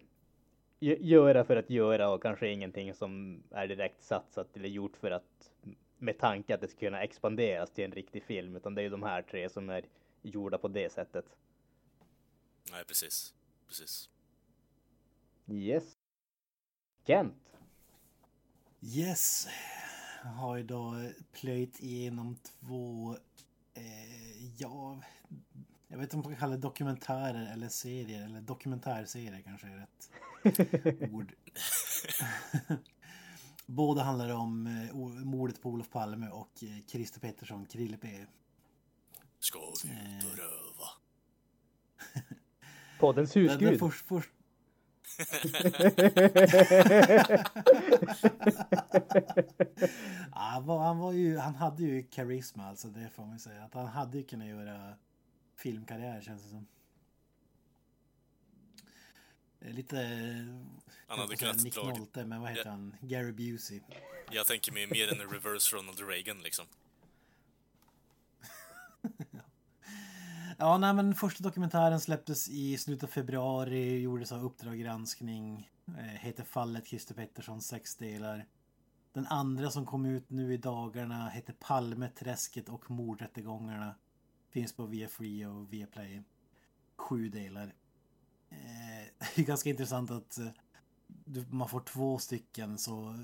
[0.79, 5.51] göra för att göra och kanske ingenting som är direkt satsat eller gjort för att
[5.97, 8.89] med tanke att det ska kunna expanderas till en riktig film utan det är ju
[8.89, 9.85] de här tre som är
[10.21, 11.25] gjorda på det sättet.
[12.71, 13.33] nej precis.
[13.67, 14.09] Precis.
[15.51, 15.83] Yes.
[17.07, 17.57] Kent.
[18.81, 19.47] Yes.
[20.23, 23.15] Jag har idag plöjt igenom två,
[23.73, 25.01] eh, ja,
[25.87, 29.77] jag vet inte om man kan kalla det dokumentärer eller serier, eller dokumentärserier kanske är
[29.77, 31.33] rätt ord.
[33.65, 38.25] Båda handlar om eh, mordet på Olof Palme och eh, Christer Pettersson, Krille P.
[39.39, 40.87] Ska vi ut och röva?
[42.99, 43.79] Poddens Den, den husgud.
[43.91, 44.29] först, först,
[50.31, 53.63] han, var, han, var ju, han hade ju karisma alltså, det får man säga.
[53.63, 54.93] Att han hade ju kunnat göra
[55.57, 56.67] filmkarriär känns det som.
[59.59, 59.97] Lite...
[61.07, 62.71] Han hade jag kunnat Nick Nolte, men vad heter Ja.
[62.71, 62.95] han?
[63.01, 63.79] Gary Busey.
[64.31, 66.65] Jag tänker mig mer en reverse Ronald Reagan liksom.
[70.61, 76.03] Ja, nej, men första dokumentären släpptes i slutet av februari, gjordes av Uppdrag granskning, eh,
[76.03, 78.45] heter Fallet Christer Pettersson, sex delar.
[79.13, 83.95] Den andra som kom ut nu i dagarna heter Palme-träsket och mordrättegångarna.
[84.49, 86.23] Finns på Viafree och Viaplay.
[86.97, 87.73] Sju delar.
[88.49, 90.47] Eh, det är ganska intressant att eh,
[91.07, 93.15] du, man får två stycken så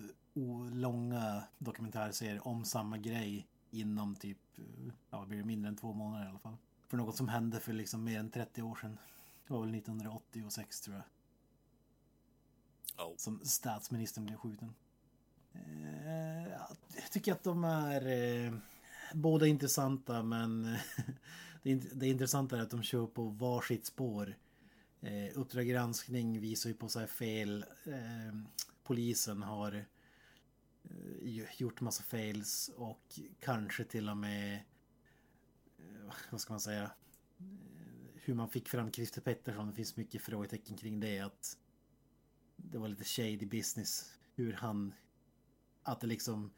[0.72, 6.26] långa dokumentärserier om samma grej inom typ, eh, ja, blir det mindre än två månader
[6.26, 6.58] i alla fall.
[6.88, 8.98] För något som hände för liksom mer än 30 år sedan.
[9.48, 11.06] Det var väl 1986 tror jag.
[12.98, 13.14] Ja.
[13.18, 14.74] Som statsministern blev skjuten.
[15.54, 18.08] Eh, ja, jag tycker att de är
[18.46, 18.54] eh,
[19.14, 20.64] båda intressanta men
[21.64, 24.36] det, int- det intressanta är att de kör på varsitt spår.
[25.02, 27.66] Eh, Uppdrag granskning visar ju på så här fel.
[27.86, 28.40] Eh,
[28.84, 29.86] polisen har
[30.84, 34.60] eh, gjort massa fails och kanske till och med
[36.30, 36.90] vad ska man säga eh,
[38.16, 39.68] hur man fick fram Christer Pettersson.
[39.68, 41.20] Det finns mycket frågetecken kring det.
[41.20, 41.58] Att
[42.56, 44.14] det var lite shady business.
[44.36, 44.94] Hur han...
[45.84, 46.52] Att det liksom...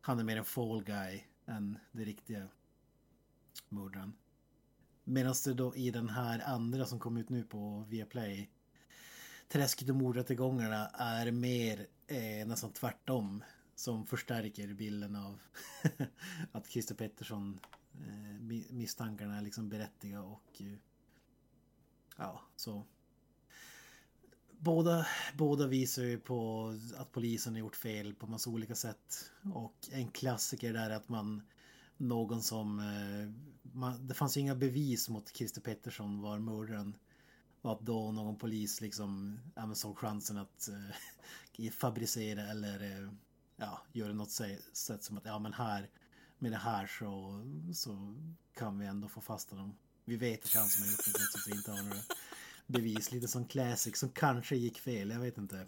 [0.00, 2.48] Han är mer en fall guy än det riktiga
[3.68, 4.12] mördaren.
[5.04, 8.50] Medan det då i den här andra som kom ut nu på Viaplay
[9.52, 13.44] Träsket och mordrättegångarna är mer eh, nästan tvärtom.
[13.74, 15.40] Som förstärker bilden av
[16.52, 17.60] att Christer Pettersson
[17.94, 20.78] Eh, misstankarna är liksom berättiga och eh,
[22.16, 22.86] ja, så.
[24.58, 29.30] Båda, båda visar ju på att polisen har gjort fel på massa olika sätt.
[29.54, 31.42] Och en klassiker där är att man
[31.96, 32.78] någon som...
[32.78, 36.96] Eh, man, det fanns ju inga bevis mot Christer Pettersson var mördaren.
[37.62, 40.68] Och att då någon polis liksom ja, såg chansen att
[41.58, 43.08] äh, fabricera eller äh,
[43.56, 44.30] ja, göra något
[44.72, 45.90] sätt som att ja men här
[46.40, 47.42] med det här så,
[47.74, 48.14] så
[48.54, 49.76] kan vi ändå få fast honom.
[50.04, 52.02] Vi vet att han som har gjort det trots att vi inte har några
[52.66, 53.12] bevis.
[53.12, 55.66] Lite som classic som kanske gick fel, jag vet inte.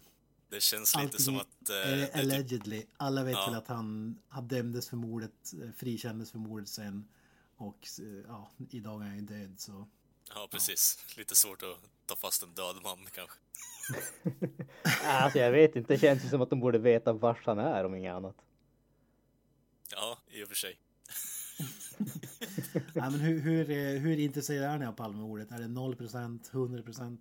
[0.48, 1.70] Det känns lite Allting, som att...
[1.70, 2.86] Eh, typ- allegedly.
[2.96, 3.46] Alla vet ja.
[3.46, 7.08] väl att han, han dömdes för mordet, eh, frikändes för mordet sen.
[7.56, 9.88] Och eh, ja, idag är han ju död så...
[10.34, 10.98] Ja, precis.
[11.08, 11.14] Ja.
[11.18, 13.38] Lite svårt att ta fast en död man kanske.
[15.06, 17.84] alltså jag vet inte, det känns ju som att de borde veta var han är
[17.84, 18.36] om inget annat.
[19.92, 20.78] Ja, i och för sig.
[22.94, 25.50] ja, men hur, hur, eh, hur intresserad är ni av Palmemordet?
[25.50, 27.18] Är det 0%, 100%?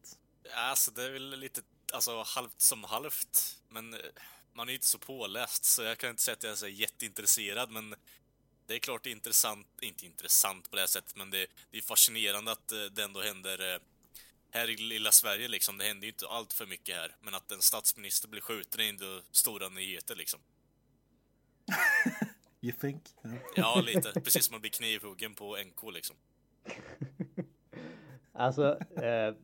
[0.53, 1.61] Alltså det är väl lite
[1.93, 3.59] alltså, halvt som halvt.
[3.69, 3.99] Men eh,
[4.53, 7.71] man är inte så påläst så jag kan inte säga att jag är så jätteintresserad
[7.71, 7.95] men
[8.67, 11.77] det är klart det är intressant, inte intressant på det här sättet men det, det
[11.77, 13.79] är fascinerande att eh, det ändå händer
[14.51, 15.77] här i lilla Sverige liksom.
[15.77, 18.89] Det händer ju inte allt för mycket här men att en statsminister blir skjuten är
[18.89, 20.39] ändå stora nyheter liksom.
[22.61, 23.01] You think?
[23.55, 24.21] Ja, lite.
[24.21, 26.15] Precis som att bli knivhuggen på NK liksom.
[28.33, 29.35] alltså, eh,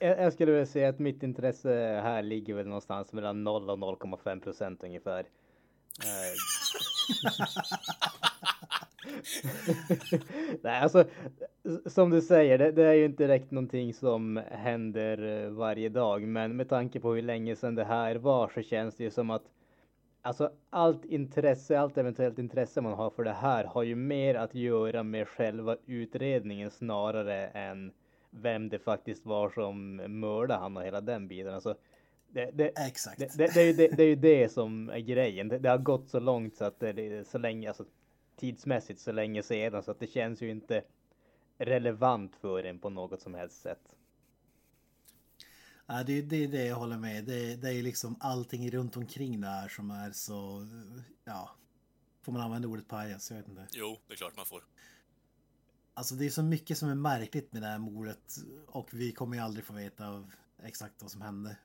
[0.00, 4.40] jag skulle vilja säga att mitt intresse här ligger väl någonstans mellan 0 och 0,5
[4.40, 5.20] procent ungefär.
[5.20, 6.34] Eh,
[10.62, 11.04] Nej, alltså
[11.86, 16.22] som du säger, det, det, är ju inte direkt någonting som händer eh, varje dag,
[16.22, 19.30] men med tanke på hur länge sedan det här var så känns det ju som
[19.30, 19.44] att
[20.22, 24.54] Alltså allt intresse, allt eventuellt intresse man har för det här har ju mer att
[24.54, 27.92] göra med själva utredningen snarare än
[28.30, 31.54] vem det faktiskt var som mördade han och hela den biten.
[31.54, 31.74] Alltså,
[32.28, 33.18] det, det, Exakt.
[33.18, 35.48] Det, det, det, är ju det, det är det som är grejen.
[35.48, 37.84] Det, har gått så långt så att det så länge, alltså
[38.36, 40.82] tidsmässigt så länge sedan så att det känns ju inte
[41.58, 43.80] relevant för en på något som helst sätt.
[45.92, 47.24] Ja, det, är det, det jag håller med.
[47.24, 50.66] Det, det är liksom allting runt omkring det här som är så,
[51.24, 51.50] ja,
[52.22, 53.30] får man använda ordet pajas?
[53.30, 53.66] Jag vet inte.
[53.72, 54.64] Jo, det är klart man får.
[55.94, 59.36] Alltså det är så mycket som är märkligt med det här mordet och vi kommer
[59.36, 61.56] ju aldrig få veta av exakt vad som hände.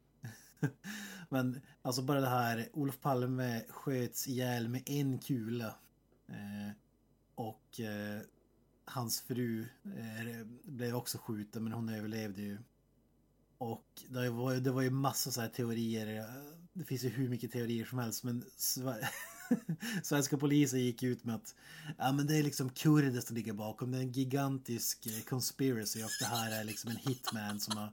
[1.30, 5.76] Men alltså bara det här, Olof Palme sköts ihjäl med en kula.
[6.28, 6.72] Eh,
[7.36, 8.22] och eh,
[8.86, 12.58] hans fru eh, blev också skjuten men hon överlevde ju.
[13.66, 16.20] Och det var, det var ju massa så här teorier.
[16.20, 16.26] Eh,
[16.74, 18.46] det finns ju hur mycket teorier som helst men
[20.04, 21.56] svenska polisen gick ut med att
[21.98, 23.92] ja, men det är liksom kurder som ligger bakom.
[23.92, 27.90] Det är en gigantisk eh, conspiracy och det här är liksom en hitman som har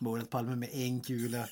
[0.00, 1.48] mordat Palme med en kula.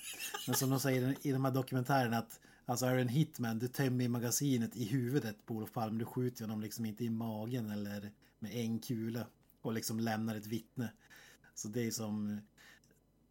[0.46, 3.68] Men som de säger i de här dokumentärerna att alltså är du en hitman, du
[3.68, 5.98] tömmer magasinet i huvudet på Olof Palme.
[5.98, 9.26] Du skjuter honom liksom inte i magen eller med en kula
[9.62, 10.92] och liksom lämnar ett vittne.
[11.54, 12.40] Så det är som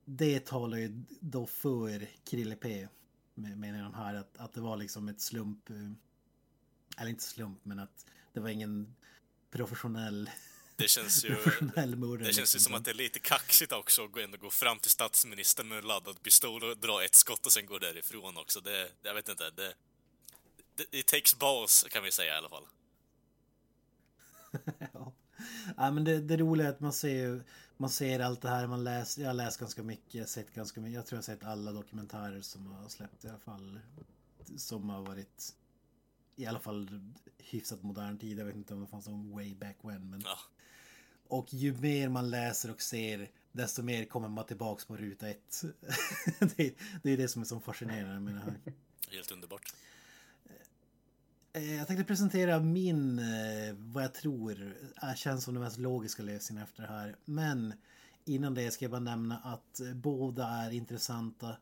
[0.10, 2.88] det talar ju då för Krille P.
[3.34, 5.70] Menar de här att, att det var liksom ett slump.
[5.70, 5.92] Eh,
[6.98, 8.96] eller inte slump men att det var ingen
[9.52, 10.30] professionell
[10.76, 11.36] det känns ju,
[12.20, 14.92] det känns ju som att det är lite kaxigt också att och gå fram till
[14.92, 18.60] statsministern med en laddad pistol och dra ett skott och sen gå därifrån också.
[18.62, 19.74] Det, jag vet inte, det,
[20.76, 22.68] det, it takes balls kan vi säga i alla fall.
[24.94, 25.14] ja.
[25.78, 27.44] ja, men det, det roliga är att man ser
[27.80, 30.96] man ser allt det här, man läser, jag har läst ganska mycket, sett ganska mycket,
[30.96, 33.80] jag tror jag har sett alla dokumentärer som har släppt i alla fall.
[34.58, 35.56] Som har varit
[36.36, 37.02] i alla fall
[37.38, 40.10] hyfsat modern tid, jag vet inte om det fanns någon way back when.
[40.10, 40.22] Men...
[40.26, 40.40] Ja.
[41.28, 45.64] Och ju mer man läser och ser, desto mer kommer man tillbaks på ruta ett.
[46.40, 48.60] det, det är det som är så fascinerande med det här.
[49.12, 49.74] Helt underbart.
[51.54, 56.24] Eh, jag tänkte presentera min, eh, vad jag tror eh, känns som den mest logiska
[56.24, 57.16] lösningen efter det här.
[57.26, 57.74] Men
[58.26, 61.58] innan det ska jag bara nämna att båda är intressanta.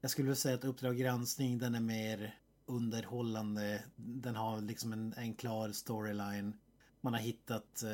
[0.00, 2.34] Jag skulle säga att Uppdrag granskning den är mer
[2.66, 3.82] underhållande.
[3.96, 6.56] Den har liksom en, en klar storyline.
[7.00, 7.84] Man har hittat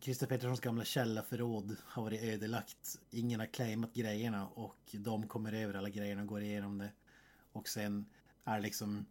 [0.00, 2.98] Christer Petterssons gamla källarförråd har varit ödelagt.
[3.10, 6.90] Ingen har claimat grejerna och de kommer över alla grejerna och går igenom det.
[7.52, 8.06] Och sen
[8.44, 9.06] är liksom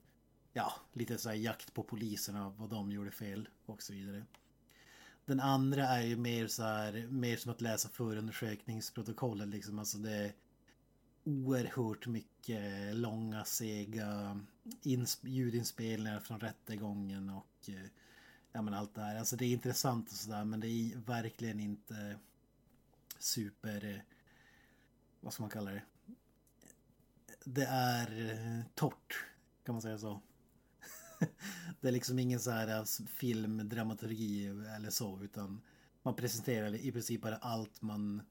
[0.53, 4.25] ja, lite så här jakt på poliserna, vad de gjorde fel och så vidare.
[5.25, 9.79] Den andra är ju mer så här, mer som att läsa förundersökningsprotokollet liksom.
[9.79, 10.33] Alltså det är
[11.23, 14.39] oerhört mycket långa, sega
[15.21, 17.85] ljudinspelningar från rättegången och eh,
[18.51, 19.15] ja men allt det här.
[19.15, 22.19] Alltså det är intressant och sådär men det är verkligen inte
[23.19, 24.01] super, eh,
[25.19, 25.83] vad ska man kalla det?
[27.43, 29.25] Det är eh, torrt,
[29.63, 30.21] kan man säga så
[31.81, 35.61] det är liksom ingen så här filmdramaturgi eller så utan
[36.03, 38.21] man presenterar i princip bara allt man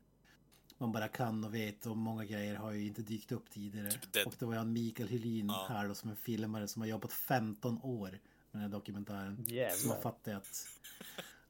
[0.79, 3.91] man bara kan och vet och många grejer har ju inte dykt upp tidigare.
[3.91, 5.67] Typ och det var han Mikael Helin ja.
[5.69, 8.21] här då som en filmare som har jobbat 15 år med
[8.53, 9.45] den här dokumentären.
[9.49, 9.77] Jävlar.
[9.77, 10.67] Som har fattat att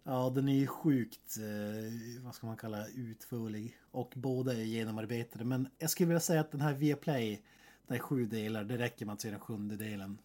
[0.09, 3.78] Ja, den är ju sjukt, eh, vad ska man kalla utförlig.
[3.91, 5.45] Och båda är genomarbetade.
[5.45, 7.43] Men jag skulle vilja säga att den här Viaplay,
[7.86, 10.18] den är sju delar, det räcker med att se den sjunde delen.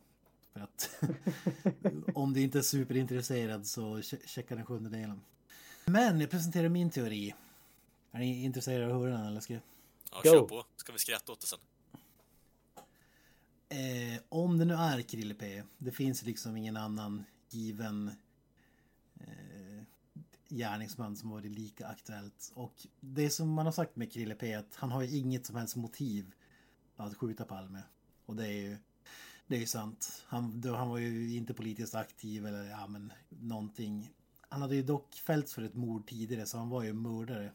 [0.54, 0.90] För att
[2.16, 5.22] om du inte är superintresserad så checka den sjunde delen.
[5.86, 7.36] Men jag presenterar min teori.
[8.12, 9.62] Är ni intresserade av att höra den eller ska jag?
[10.12, 10.66] Ja, kör på.
[10.76, 11.60] Ska vi skratta åt det sen?
[13.70, 15.64] Eh, om det nu är Krille P.
[15.78, 18.12] Det finns liksom ingen annan given
[19.20, 19.84] eh,
[20.50, 22.52] gärningsman som varit lika aktuellt.
[22.54, 25.46] Och det som man har sagt med Krille P är att han har ju inget
[25.46, 26.32] som helst motiv
[26.96, 27.84] att skjuta Palme.
[28.26, 28.78] Och det är ju
[29.54, 30.24] det är ju sant.
[30.28, 34.14] Han, då, han var ju inte politiskt aktiv eller ja men någonting.
[34.50, 37.52] Han hade ju dock fällts för ett mord tidigare så han var ju mördare.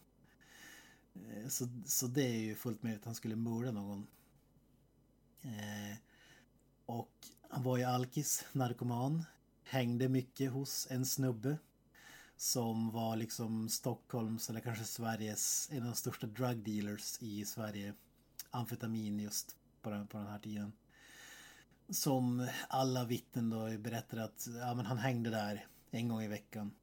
[1.14, 4.06] Eh, så, så det är ju fullt möjligt att han skulle mörda någon.
[5.42, 5.96] Eh,
[6.86, 7.12] och
[7.48, 9.24] han var ju alkis, narkoman.
[9.64, 11.58] Hängde mycket hos en snubbe.
[12.36, 17.94] Som var liksom Stockholms eller kanske Sveriges en av de största drug dealers i Sverige.
[18.50, 20.72] Amfetamin just på den, på den här tiden.
[21.90, 26.74] Som alla vittnen då berättar att ja, men han hängde där en gång i veckan.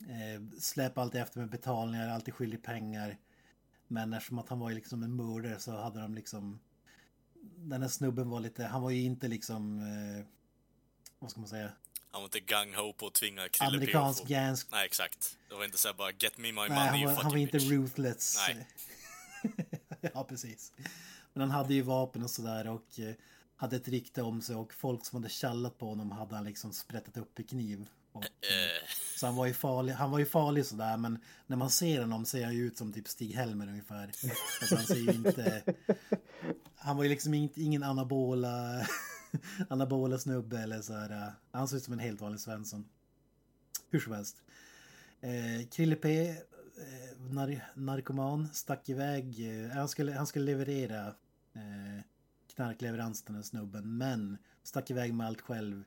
[0.00, 3.18] Eh, släp alltid efter med betalningar, alltid skyldig pengar.
[3.88, 6.60] Men eftersom att han var liksom en mördare så hade de liksom...
[7.56, 9.78] Den här snubben var lite, han var ju inte liksom...
[9.78, 10.26] Eh,
[11.18, 11.72] vad ska man säga?
[12.10, 14.68] Han var inte gung-ho på att tvinga Krille Amerikansk gansk...
[14.72, 15.38] Nej, exakt.
[15.48, 17.58] Det var inte så bara get me my money, Nej, han var, han var inte
[17.58, 18.38] ruthless.
[18.48, 18.68] Nej.
[20.14, 20.72] ja, precis.
[21.32, 23.14] Men han hade ju vapen och sådär och eh,
[23.56, 26.72] hade ett rykte om sig och folk som hade kallat på honom hade han liksom
[26.72, 27.88] sprättat upp i kniv.
[28.12, 28.24] Och.
[29.16, 32.24] Så han var ju farlig, han var ju farlig sådär men när man ser honom
[32.24, 34.10] ser han ju ut som typ Stig-Helmer ungefär.
[34.60, 35.62] Alltså han ser ju inte...
[36.76, 38.86] Han var ju liksom ingen, ingen anabola,
[39.68, 41.10] anabola snubbe eller så här.
[41.10, 42.88] Eh, han ser ut som en helt vanlig Svensson.
[43.90, 44.42] Hur som helst.
[45.20, 46.36] Eh, Krille P, eh,
[47.30, 49.48] nar narkoman, stack iväg.
[49.64, 51.06] Eh, han, skulle, han skulle leverera
[51.54, 52.02] eh,
[52.56, 55.84] knarkleverans den här snubben men stack iväg med allt själv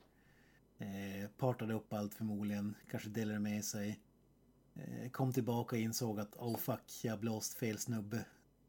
[0.80, 4.00] Eh, partade upp allt förmodligen, kanske delade med sig.
[4.74, 8.24] Eh, kom tillbaka och insåg att oh fuck, jag blåst fel snubbe.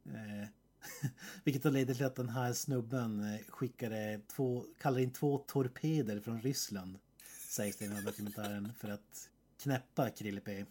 [0.05, 0.47] Eh,
[1.43, 6.19] vilket då ledde till att den här snubben eh, skickade två, kallar in två torpeder
[6.19, 6.99] från Ryssland.
[7.47, 10.65] Sägs det i den här dokumentären för att knäppa Krille P.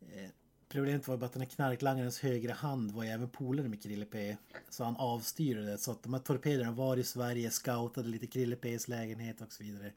[0.00, 0.30] Eh,
[0.74, 4.04] Problemet var bara att den här knarklangarens högra hand var ju även polare med Krille
[4.04, 4.36] P.
[4.68, 5.78] Så han avstyrde det.
[5.78, 9.62] Så att de här torpederna var i Sverige, scoutade lite Krille P's lägenhet och så
[9.62, 9.92] vidare.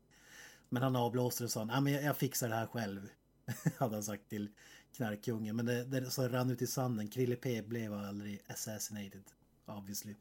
[0.70, 3.10] Men han avblåste och sa nej men jag fixar det här själv.
[3.78, 4.50] hade han sagt till
[4.96, 5.56] knarkkungen.
[5.56, 7.08] Men det, det så rann ut i sanden.
[7.08, 9.24] Krille P blev aldrig assassinated.
[9.66, 10.16] Obviously.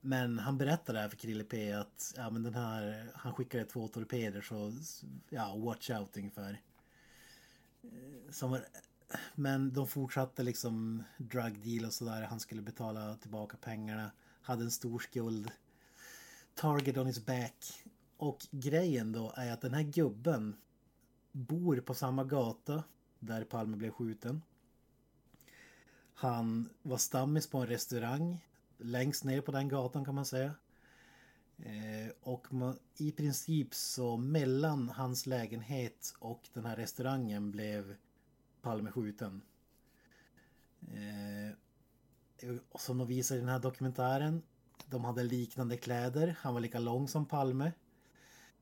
[0.00, 3.64] Men han berättade det här för Krille P att ja, men den här, han skickade
[3.64, 4.72] två torpeder så
[5.30, 6.60] ja, watch out ungefär.
[7.82, 8.64] Eh, som var
[9.34, 12.22] men de fortsatte liksom drug deal och sådär.
[12.22, 14.10] Han skulle betala tillbaka pengarna.
[14.42, 15.50] Hade en stor skuld.
[16.54, 17.84] Target on his back.
[18.16, 20.56] Och grejen då är att den här gubben
[21.32, 22.84] bor på samma gata
[23.18, 24.42] där Palme blev skjuten.
[26.14, 28.40] Han var stammis på en restaurang
[28.78, 30.54] längst ner på den gatan kan man säga.
[31.58, 37.96] Eh, och man, i princip så mellan hans lägenhet och den här restaurangen blev
[38.62, 39.42] Palme skjuten.
[40.80, 41.56] Eh,
[42.78, 44.42] som de visar i den här dokumentären.
[44.86, 46.36] De hade liknande kläder.
[46.40, 47.72] Han var lika lång som Palme.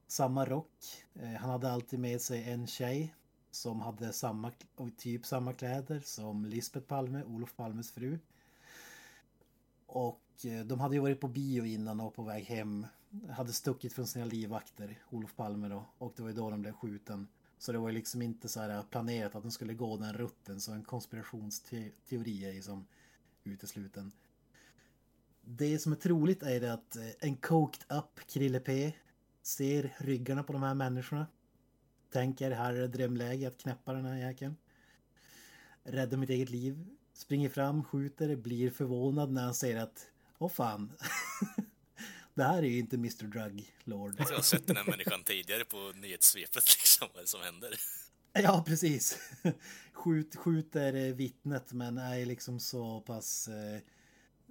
[0.06, 1.04] Samma rock.
[1.14, 3.14] Eh, han hade alltid med sig en tjej
[3.50, 4.52] som hade samma,
[4.96, 8.18] typ samma kläder som Lisbeth Palme, Olof Palmes fru.
[9.86, 12.86] Och eh, de hade ju varit på bio innan och på väg hem.
[13.30, 15.86] Hade stuckit från sina livvakter, Olof Palme då.
[15.98, 17.28] Och det var ju då de blev skjuten.
[17.60, 20.12] Så det var ju liksom inte så här äh, planerat att den skulle gå den
[20.12, 20.60] rutten.
[20.60, 22.86] Så en konspirationsteori är ju som
[23.44, 24.12] utesluten.
[25.42, 28.92] Det som är troligt är det att äh, en coked up Krille P
[29.42, 31.26] ser ryggarna på de här människorna.
[32.10, 34.56] Tänker här är det drömläge att knäppa den här jäkeln.
[35.82, 36.86] Rädda mitt eget liv.
[37.12, 40.92] Springer fram, skjuter, blir förvånad när han ser att Åh fan.
[42.34, 44.14] det här är ju inte Mr Drug Lord.
[44.18, 47.74] Jag har sett den här människan tidigare på nyhetssvepet liksom, vad är det som händer?
[48.32, 49.18] Ja, precis.
[49.92, 53.48] Skjut, skjuter vittnet men är liksom så pass...
[53.48, 53.80] eh,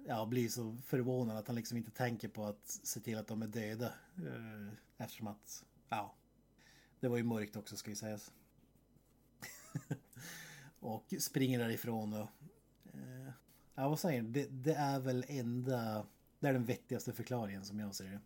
[0.06, 3.42] Ja, blir så förvånad att han liksom inte tänker på att se till att de
[3.42, 3.86] är döda.
[4.16, 6.14] eh, Eftersom att, ja.
[7.00, 8.32] Det var ju mörkt också ska ju sägas.
[10.80, 12.28] och springer därifrån och...
[12.94, 13.32] eh,
[13.74, 14.28] Ja, vad säger du?
[14.28, 16.06] det, det är väl enda...
[16.40, 18.20] Det är den vettigaste förklaringen som jag ser det.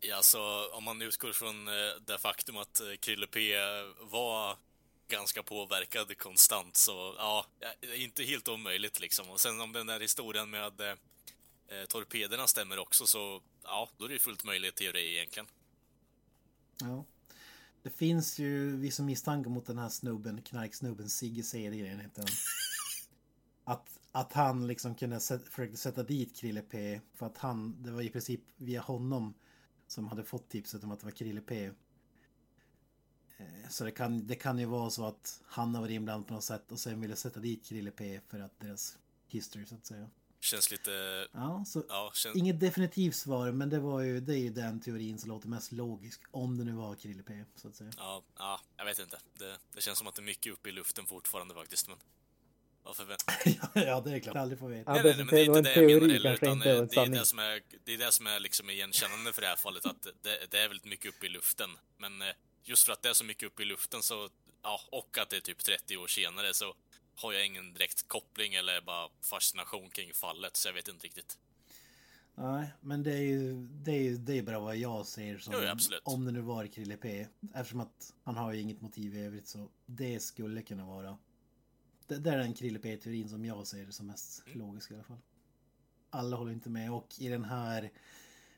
[0.00, 1.74] Ja, så om man utgår från eh,
[2.06, 3.54] det faktum att eh, Krille P
[4.00, 4.56] var
[5.08, 7.46] ganska påverkad konstant så ja,
[7.96, 9.30] inte helt omöjligt liksom.
[9.30, 10.96] Och sen om den där historien med eh,
[11.68, 15.46] eh, torpederna stämmer också så ja, då är det ju fullt möjlig teori egentligen.
[16.80, 17.04] Ja.
[17.82, 22.30] Det finns ju vissa misstankar mot den här snubben, knarksnubben, Sigge Cedergren heter han.
[23.74, 27.00] Att, att han liksom kunde sätt, försökte sätta dit Krille P.
[27.14, 29.34] För att han, det var i princip via honom
[29.86, 31.70] som hade fått tipset om att det var Krille P.
[33.36, 36.34] Eh, Så det kan, det kan ju vara så att han har varit inblandad på
[36.34, 38.98] något sätt och sen ville sätta dit Krille P för att deras
[39.28, 40.10] history så att säga.
[40.40, 44.38] Känns lite, Ja, så ja, känns, Inget definitivt svar, men det var ju, det är
[44.38, 46.22] ju den teorin som låter mest logisk.
[46.30, 47.90] Om det nu var Krille P, så att säga.
[47.96, 49.18] ja, ja, jag vet inte.
[49.38, 51.98] Det, det känns som att det är mycket uppe i luften fortfarande faktiskt, men
[52.82, 54.36] varför vä- ja, det är klart.
[54.36, 54.92] Aldrig får veta.
[54.92, 56.64] Nej, det, nej, nej, men det är det inte det jag menar heller, utan eh,
[56.64, 59.56] det är det som är, det är det som är liksom igenkännande för det här
[59.56, 61.70] fallet, att det, det är väldigt mycket uppe i luften.
[61.98, 62.28] Men eh,
[62.62, 64.28] just för att det är så mycket uppe i luften så,
[64.62, 66.74] ja, och att det är typ 30 år senare så
[67.16, 71.38] har jag ingen direkt koppling eller bara fascination kring fallet, så jag vet inte riktigt.
[72.34, 75.52] Nej, men det är ju, det är ju det är bara vad jag ser som
[75.56, 75.60] Jo,
[76.04, 77.26] om det nu var Krille P.
[77.54, 81.18] Eftersom att han har ju inget motiv i övrigt så det skulle kunna vara.
[82.12, 84.58] Det, det är den Krille P-teorin som jag ser som mest Mm.
[84.58, 85.20] logisk i alla fall.
[86.10, 87.90] Alla håller inte med och i den här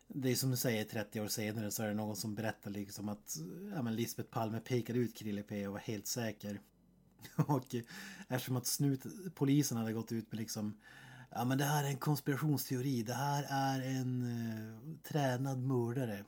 [0.09, 3.09] det är som du säger 30 år senare så är det någon som berättar liksom
[3.09, 3.37] att
[3.75, 6.61] ja, men Lisbeth Palme pekade ut Krille P och var helt säker.
[7.37, 7.75] Och
[8.29, 9.03] eftersom att snut,
[9.35, 10.81] polisen hade gått ut med liksom
[11.31, 13.03] Ja men det här är en konspirationsteori.
[13.03, 16.25] Det här är en eh, tränad mördare.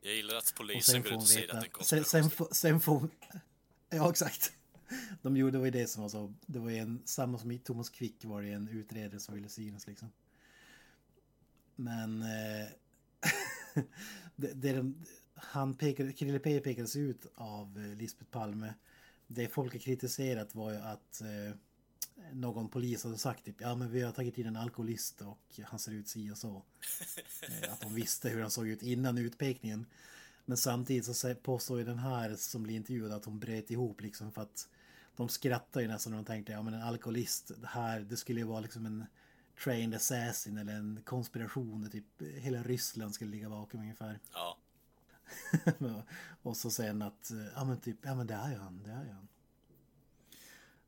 [0.00, 2.30] Jag gillar att polisen sen går ut och säger att det är en Sen, sen,
[2.30, 3.08] får- sen får...
[3.90, 4.52] Ja exakt.
[5.22, 6.34] De gjorde, det var ju det som var så.
[6.46, 9.48] Det var ju en, samma som i Thomas Quick var det en utredare som ville
[9.48, 10.12] synas liksom.
[11.76, 12.22] Men...
[12.22, 12.68] Eh,
[14.36, 18.74] det, det de, han pekade, Krille P pekades ut av eh, Lisbeth Palme.
[19.26, 21.56] Det folk har kritiserat var ju att eh,
[22.32, 25.78] någon polis hade sagt typ, ja men vi har tagit in en alkoholist och han
[25.78, 26.62] ser ut si och så.
[27.42, 29.86] Eh, Att de visste hur han såg ut innan utpekningen.
[30.44, 34.32] Men samtidigt så påstår ju den här som blir intervjuad att hon bröt ihop liksom
[34.32, 34.68] för att
[35.16, 38.40] de skrattar ju nästan när de tänkte, ja men en alkoholist, det här, det skulle
[38.40, 39.04] ju vara liksom en
[39.64, 44.18] trained assassin eller en konspiration där typ hela Ryssland skulle ligga bakom ungefär.
[44.32, 44.58] Ja,
[46.42, 48.90] och så sen att, eh, ja men typ, ja men det är ju han, det
[48.90, 49.28] är ju han.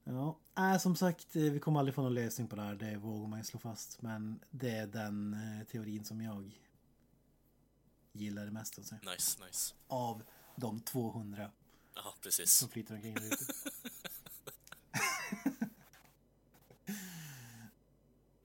[0.05, 0.39] Ja,
[0.73, 3.29] äh, som sagt, eh, vi kommer aldrig få någon lösning på det här, det vågar
[3.29, 4.03] man ju slå fast.
[4.03, 5.37] Men det är den
[5.71, 6.61] teorin som jag
[8.13, 8.79] gillar det mest.
[8.79, 8.95] Alltså.
[8.95, 9.75] nice, nice.
[9.89, 10.23] Av
[10.57, 11.51] de 200
[11.95, 12.53] Ja, precis.
[12.53, 13.45] som flyter omkring där ute.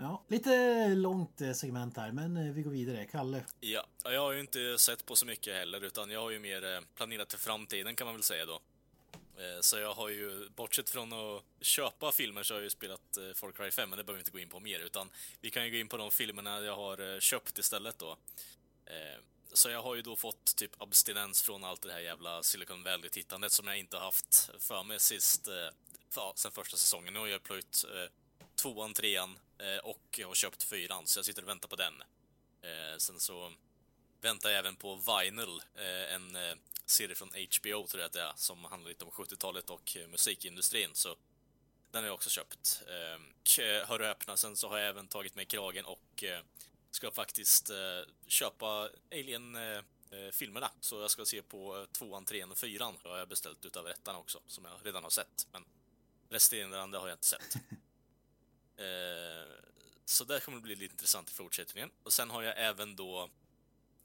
[0.07, 3.05] Ja, lite långt eh, segment här, men eh, vi går vidare.
[3.05, 3.45] Kalle.
[3.59, 6.75] Ja, jag har ju inte sett på så mycket heller, utan jag har ju mer
[6.75, 8.59] eh, planerat för framtiden kan man väl säga då.
[9.61, 13.51] Så jag har ju, bortsett från att köpa filmer så har jag ju spelat Far
[13.51, 15.09] Cry 5, men det behöver vi inte gå in på mer, utan
[15.41, 18.17] vi kan ju gå in på de filmerna jag har köpt istället då.
[19.53, 23.51] Så jag har ju då fått typ abstinens från allt det här jävla Silicon Valley-tittandet
[23.51, 25.47] som jag inte haft för mig sist,
[26.15, 27.13] ja, sen första säsongen.
[27.13, 27.85] Nu har jag plöjt
[28.61, 31.93] tvåan, trean eh, och jag har köpt fyran, så jag sitter och väntar på den.
[32.61, 33.53] Eh, sen så
[34.21, 36.55] väntar jag även på Vinyl, eh, en eh,
[36.85, 40.07] serie från HBO tror jag att det är, som handlar lite om 70-talet och eh,
[40.07, 40.89] musikindustrin.
[40.93, 41.15] Så
[41.91, 42.83] den har jag också köpt.
[42.87, 46.23] Eh, eh hör och öppna, sen så har jag även tagit mig i kragen och
[46.23, 46.39] eh,
[46.91, 50.65] ska faktiskt eh, köpa Alien-filmerna.
[50.65, 52.97] Eh, eh, så jag ska se på tvåan, trean och fyran.
[53.03, 55.47] Det har jag beställt utav ettan också, som jag redan har sett.
[55.51, 55.65] Men
[56.29, 57.55] resterande har jag inte sett.
[58.77, 59.47] Eh,
[60.05, 61.89] så det kommer bli lite intressant i fortsättningen.
[62.03, 63.29] Och sen har jag även då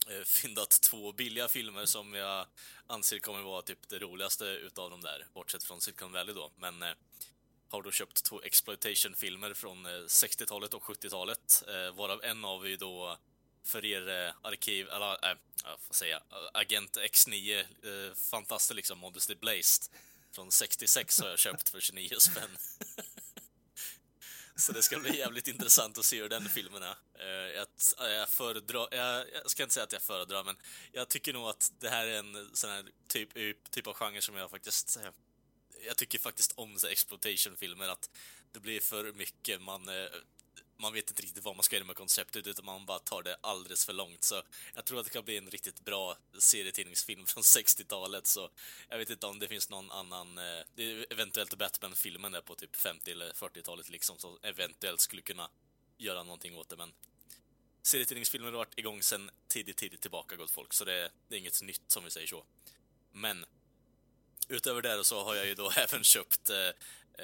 [0.09, 2.47] eh, fyndat två billiga filmer som jag
[2.87, 6.51] anser kommer vara typ det roligaste utav de där, bortsett från Silicon Valley då.
[6.57, 6.93] Men eh,
[7.69, 12.69] har då köpt två exploitation-filmer från eh, 60-talet och 70-talet, eh, varav en av är
[12.69, 13.19] ju då
[13.65, 19.35] för er eh, arkiv, eller äh, vad säga, eh, Agent X9 eh, fantastiskt liksom, Modesty
[19.35, 19.85] Blazed
[20.33, 22.57] från 66 har jag köpt för 29 spänn.
[24.57, 26.97] Så det ska bli jävligt intressant att se hur den filmen är.
[27.19, 27.67] Eh, jag,
[28.07, 30.57] eh, jag föredrar, jag, jag, ska inte säga att jag föredrar, men
[30.93, 33.31] jag tycker nog att det här är en sån här typ,
[33.71, 35.11] typ av genre som jag faktiskt eh,
[35.87, 38.11] jag tycker faktiskt om exploitation-filmer, att
[38.53, 39.89] det blir för mycket, man,
[40.83, 43.37] man vet inte riktigt vad man ska göra med konceptet, utan man bara tar det
[43.41, 44.25] alldeles för långt.
[44.25, 44.43] Så
[44.75, 48.51] jag tror att det kan bli en riktigt bra serietidningsfilm från 60-talet, så
[48.89, 52.55] jag vet inte om det finns någon annan, eh, det är eventuellt Batman-filmen där på
[52.55, 55.51] typ 50 eller 40-talet liksom, som eventuellt skulle kunna
[55.99, 56.93] göra någonting åt det, men
[57.83, 61.63] serietidningsfilmer har varit igång sedan tidigt, tidigt tillbaka, gott folk, så det, det är inget
[61.63, 62.45] nytt som vi säger så.
[63.13, 63.45] Men
[64.49, 66.69] utöver det så har jag ju då även köpt eh,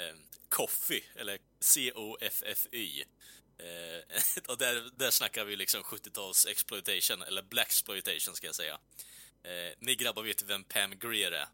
[0.03, 0.15] eh,
[0.49, 3.05] Coffee, eller C-O-F-F-Y.
[3.59, 4.17] Eh,
[4.49, 8.79] och där, där snackar vi liksom 70-tals exploitation, eller black exploitation ska jag säga.
[9.43, 11.47] Eh, ni grabbar vet vem Pam Greer är?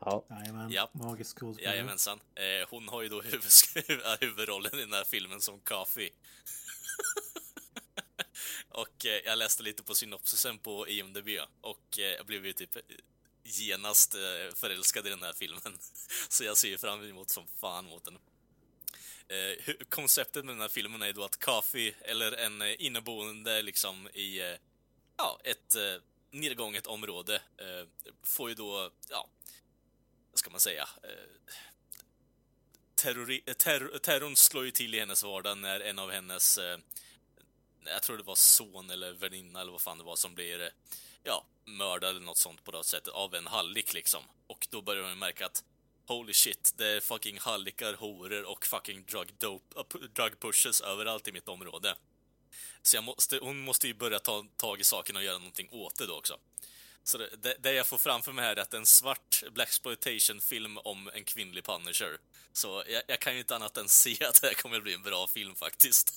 [0.00, 0.26] Ja.
[0.30, 0.90] Jajamän, Ja.
[0.92, 1.74] magisk skådespelare.
[1.74, 2.20] Jajamensan.
[2.34, 3.44] Eh, hon har ju då huvud
[4.20, 6.10] huvudrollen i den här filmen som Coffee.
[8.68, 11.28] och eh, jag läste lite på synopsisen på IMDB
[11.60, 12.76] och eh, jag blev ju typ
[13.44, 15.78] genast eh, förälskad i den här filmen.
[16.28, 18.18] Så jag ser fram emot som fan mot den.
[19.30, 23.62] Eh, konceptet med den här filmen är ju då att Kafi, eller en eh, inneboende
[23.62, 24.56] liksom i eh,
[25.16, 25.94] ja, ett eh,
[26.30, 29.28] nedgånget område, eh, får ju då, ja,
[30.30, 31.52] vad ska man säga, eh,
[33.02, 36.78] terrori- eh, terror, terrorn slår ju till i hennes vardag när en av hennes, eh,
[37.84, 40.68] jag tror det var son eller väninna eller vad fan det var som blir, eh,
[41.22, 44.24] ja, mördad eller något sånt på det sättet av en hallick liksom.
[44.46, 45.64] Och då börjar hon märka att
[46.10, 51.28] holy shit, det är fucking hallickar, horor och fucking drug, dope, uh, drug pushes överallt
[51.28, 51.94] i mitt område.
[52.82, 55.98] Så jag måste, hon måste ju börja ta tag i saken och göra någonting åt
[55.98, 56.38] det då också.
[57.04, 61.10] Så det, det, det jag får framför mig här är att en svart Blaxploitation-film om
[61.14, 62.18] en kvinnlig Punisher.
[62.52, 65.02] Så jag, jag kan ju inte annat än se att det här kommer bli en
[65.02, 66.12] bra film faktiskt.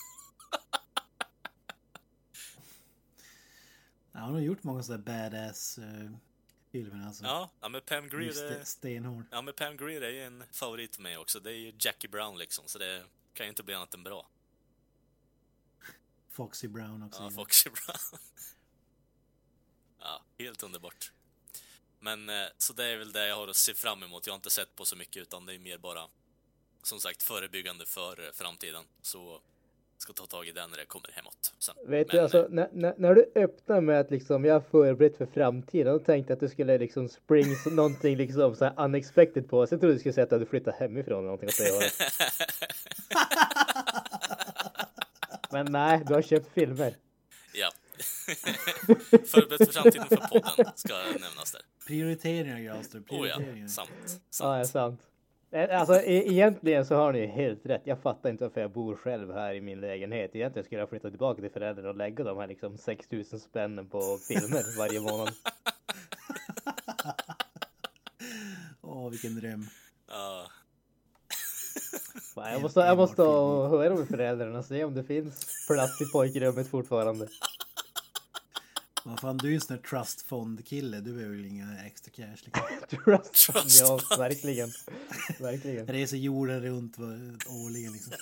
[4.12, 6.10] Ja, hon har gjort många sådana badass uh,
[6.74, 7.24] filmer alltså.
[7.24, 8.64] Ja, ja men Pam Just är...
[8.64, 9.24] stenhård.
[9.30, 11.40] Ja, men Pam Grier är ju en favorit för mig också.
[11.40, 13.04] Det är ju Jackie Brown liksom, så det
[13.34, 14.28] kan ju inte bli annat än bra.
[16.30, 17.22] Foxy Brown också.
[17.22, 17.30] Ja, ja.
[17.30, 18.20] Foxy Brown.
[20.00, 21.12] ja, helt underbart.
[22.00, 24.26] Men eh, så det är väl det jag har att se fram emot.
[24.26, 26.08] Jag har inte sett på så mycket, utan det är mer bara
[26.82, 28.84] som sagt förebyggande för eh, framtiden.
[29.02, 29.40] Så
[29.98, 31.74] ska ta tag i det när det kommer hemåt sen.
[31.86, 35.16] Vet du, Men, alltså, när, när, när du öppnar med att liksom jag är förberedd
[35.16, 39.48] för framtiden, då tänkte jag att du skulle liksom spring någonting liksom så här unexpected
[39.48, 39.70] på oss.
[39.70, 41.92] Jag trodde du skulle säga att du hade flyttat hemifrån eller någonting åt det hållet.
[45.50, 46.96] Men nej, du har köpt filmer.
[47.54, 47.70] ja.
[49.26, 51.60] Förberett för framtiden för podden, ska nämnas där.
[51.86, 53.56] Prioriteringar Granström, Oh prioriteringar.
[53.62, 53.90] ja, sant.
[54.06, 54.54] Ja, sant.
[54.54, 55.00] det är sant.
[55.54, 57.82] Eh, Alltså e- egentligen så har ni helt rätt.
[57.84, 60.30] Jag fattar inte varför jag bor själv här i min lägenhet.
[60.36, 64.00] Egentligen skulle jag flytta tillbaka till föräldrarna och lägga de här liksom 6000 spännen på
[64.28, 65.28] filmer varje månad.
[68.80, 69.66] Åh, vilken dröm.
[70.08, 70.46] Ja.
[72.36, 76.04] Nej, Jag måste, jag måste höra med föräldrarna och se om det finns plats i
[76.12, 77.28] pojkrummet fortfarande.
[79.06, 81.00] Vad fan, du är ju en sån där trust fond kille.
[81.00, 82.62] Du behöver väl inga extra cash liksom.
[83.04, 84.68] Trust, Trust ja, verkligen.
[85.40, 85.86] Verkligen.
[85.86, 88.12] Reser jorden runt var- årligen liksom.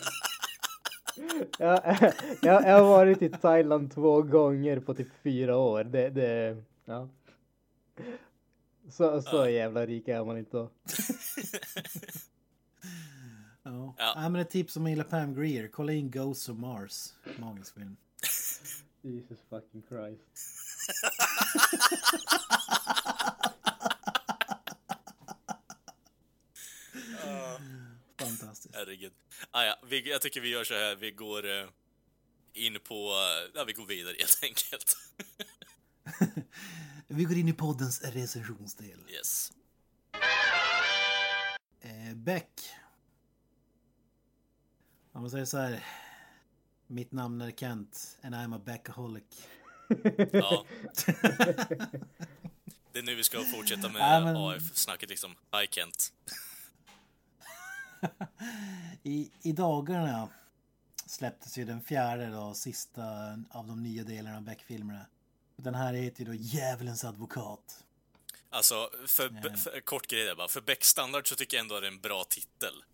[1.58, 1.98] Jag,
[2.42, 5.84] jag, jag har varit i Thailand två gånger på typ fyra år.
[5.84, 7.08] Det, det, ja.
[8.90, 10.70] Så, så jävla rik är man inte då.
[13.64, 14.28] Ja.
[14.30, 15.68] men ett tips om man gillar Pam Greer.
[15.68, 17.12] Kolla in Ghosts of Mars.
[17.38, 17.96] Magisk film.
[19.02, 20.61] Jesus fucking Christ.
[28.18, 28.74] Fantastiskt.
[28.74, 29.12] Herregud.
[29.50, 31.66] Ah, ja, vi, jag tycker vi gör så här, vi går eh,
[32.52, 34.96] in på, eh, ja vi går vidare helt enkelt.
[37.06, 38.98] Vi går in i poddens recensionsdel.
[39.08, 39.52] yes.
[41.80, 42.60] Eh, Beck.
[45.12, 45.84] Om man säger så här.
[46.86, 49.48] Mitt namn är Kent and I'm a Beckaholic.
[50.32, 50.64] Ja.
[52.92, 55.30] Det är nu vi ska fortsätta med Ja, men- AF-snacket liksom.
[55.30, 56.12] Hi Kent.
[59.02, 60.28] I, I dagarna
[61.06, 63.02] släpptes ju den fjärde då, sista
[63.50, 65.06] av de nya delarna av Beck-filmerna.
[65.56, 67.84] Den här heter ju då Djävulens advokat.
[68.50, 70.48] Alltså, för, för kort grej där bara.
[70.48, 72.84] För Beck standard så tycker jag ändå att det är en bra titel.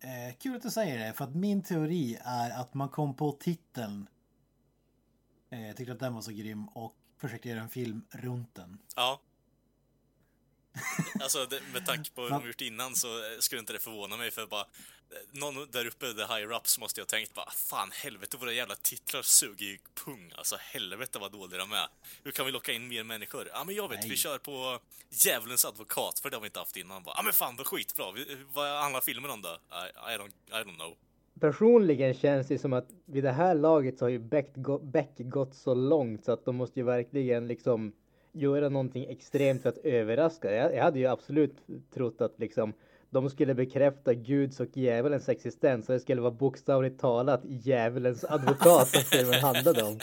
[0.00, 3.32] Eh, kul att du säger det, för att min teori är att man kom på
[3.32, 4.13] titeln Eh,
[5.60, 8.78] Jag tyckte att den var så grym och försökte göra en film runt den.
[8.96, 9.20] Ja.
[11.20, 14.16] Alltså det, med tanke på Va- de gjort innan så eh, skulle inte det förvåna
[14.16, 14.66] mig för bara eh,
[15.30, 19.22] någon där uppe, the higher ups, måste jag tänkt bara fan helvete våra jävla titlar
[19.22, 20.32] suger ju pung.
[20.36, 21.88] Alltså helvete vad dåliga de är.
[22.22, 23.48] Hur kan vi locka in mer människor?
[23.52, 24.08] Ja men jag vet, Nej.
[24.08, 24.80] vi kör på
[25.10, 27.02] Djävulens advokat för det har vi inte haft innan.
[27.02, 28.04] Bara, Ja men fan vad skitbra.
[28.52, 29.48] Vad handlar filmen om då?
[29.70, 30.96] I, I, don't, I don't know.
[31.40, 35.54] Personligen känns det som att vid det här laget så har ju Beck, Beck gått
[35.54, 37.92] så långt så att de måste ju verkligen liksom
[38.32, 40.54] göra någonting extremt för att överraska.
[40.54, 41.56] Jag, jag hade ju absolut
[41.94, 42.72] trott att liksom
[43.10, 48.88] de skulle bekräfta Guds och djävulens existens och det skulle vara bokstavligt talat djävulens advokat
[48.88, 49.98] som filmen handlade om.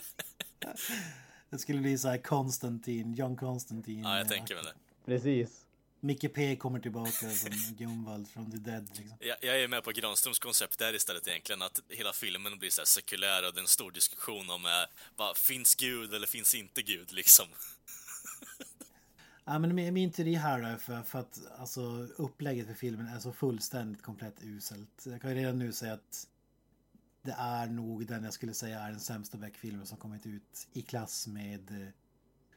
[1.49, 4.03] Det skulle bli så här Konstantin, John Konstantin.
[4.03, 4.73] Ja, jag tänker väl det.
[5.05, 5.65] Precis.
[6.03, 8.89] Micke P kommer tillbaka som Gunvald från The Dead.
[8.97, 9.17] Liksom.
[9.19, 12.81] Jag, jag är med på Granströms koncept där istället egentligen, att hela filmen blir så
[12.81, 14.71] här sekulär och det är en stor diskussion om eh,
[15.17, 17.45] bara, finns Gud eller finns inte Gud liksom.
[19.45, 21.81] Ja, men min, min teori här är för, för att alltså,
[22.17, 25.03] upplägget för filmen är så fullständigt komplett uselt.
[25.05, 26.27] Jag kan ju redan nu säga att
[27.21, 30.81] det är nog den jag skulle säga är den sämsta Beck-filmen som kommit ut i
[30.81, 31.87] klass med eh,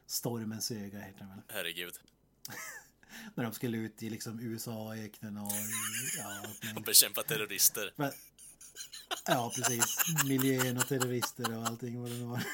[0.06, 1.42] Stormens öga heter den väl.
[1.48, 1.94] Herregud.
[3.34, 5.52] När de skulle ut i liksom USA-öknen och
[6.18, 6.42] ja,
[6.76, 7.92] Och bekämpa terrorister.
[7.96, 8.12] Men,
[9.26, 9.96] ja, precis.
[10.24, 12.44] Miljön och terrorister och allting vad det nu var.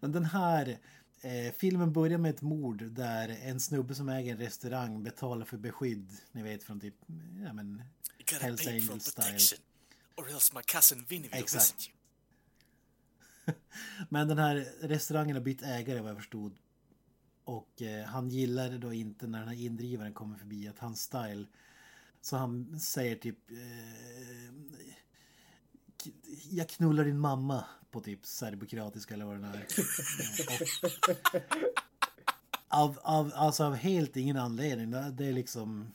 [0.00, 0.78] Men den här
[1.20, 5.56] eh, filmen börjar med ett mord där en snubbe som äger en restaurang betalar för
[5.56, 6.10] beskydd.
[6.32, 6.94] Ni vet från typ,
[7.44, 7.82] ja men,
[8.40, 9.60] Hells Angels style.
[10.16, 11.64] Or else my cousin Vinny will Exakt.
[11.64, 11.96] visit you.
[14.08, 16.56] Men den här restaurangen har bytt ägare vad jag förstod.
[17.50, 21.46] Och eh, han gillar då inte när den här indrivaren kommer förbi att hans style.
[22.20, 23.56] Så han säger typ eh,
[26.50, 29.66] Jag knullar din mamma på typ serbokroatiska eller vad det är.
[30.46, 31.42] Och,
[32.68, 34.90] av, av, alltså av helt ingen anledning.
[34.90, 35.94] Det det är liksom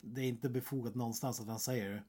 [0.00, 2.02] Det är inte befogat någonstans att han säger det.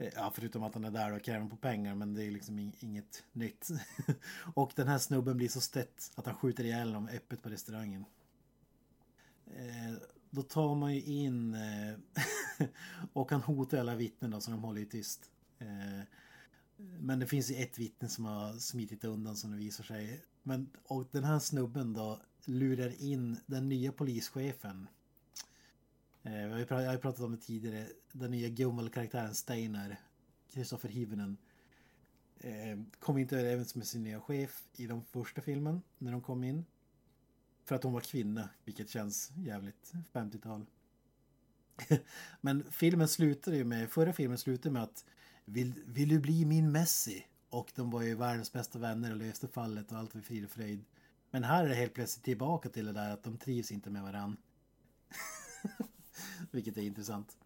[0.00, 3.24] Ja, förutom att han är där och kräver på pengar, men det är liksom inget
[3.32, 3.68] nytt.
[4.54, 8.04] och den här snubben blir så stött att han skjuter ihjäl dem öppet på restaurangen.
[9.46, 9.94] Eh,
[10.30, 11.94] då tar man ju in eh,
[13.12, 15.30] och han hotar alla vittnen då, så de håller ju tyst.
[15.58, 16.00] Eh,
[16.76, 20.20] men det finns ju ett vittne som har smitit undan som det visar sig.
[20.42, 24.88] Men, och den här snubben då lurar in den nya polischefen
[26.19, 27.86] Eh, vi har ju pra- Eh, jag har ju pratat om det tidigare.
[28.12, 29.96] Den nya Gummel-karaktären Steinar,
[30.52, 31.36] Kristoffer Hivenen,
[32.40, 36.44] eh, kom inte överens med sin nya chef i de första filmen när de kom
[36.44, 36.64] in.
[37.64, 40.66] För att hon var kvinna, vilket känns jävligt 50-tal.
[42.40, 45.04] Men filmen slutar ju med, förra filmen slutade med att
[45.44, 47.26] vill, vill du bli min Messi?
[47.48, 50.50] Och de var ju världens bästa vänner och löste fallet och allt var frid och
[50.50, 50.84] fröjd.
[51.30, 54.02] Men här är det helt plötsligt tillbaka till det där att de trivs inte med
[54.02, 54.36] varann.
[56.50, 57.38] Vilket är intressant.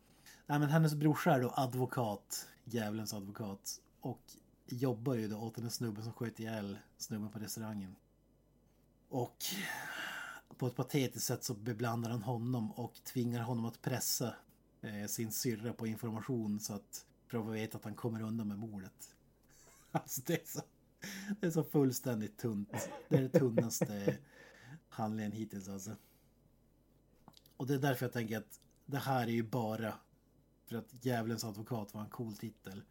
[0.47, 3.81] Nej, men hennes brorsa är då advokat, djävulens advokat.
[4.01, 4.23] Och
[4.67, 7.97] jobbar ju då åt den snubben som sköt ihjäl snubben på restaurangen.
[9.09, 9.45] Och
[10.59, 14.35] på ett patetiskt sätt så beblandar han honom och tvingar honom att pressa
[14.81, 18.59] eh, sin syrra på information så att för att veta att han kommer undan med
[18.59, 19.17] mordet.
[19.93, 20.61] Alltså det är så,
[21.41, 22.89] det är så fullständigt tunt.
[23.09, 24.19] Det är det tunnaste
[24.89, 25.97] handlingen hittills alltså.
[27.57, 29.99] Och det är därför jag tänker att det här är ju bara
[30.69, 32.83] för att Djävulens advokat var en cool titel.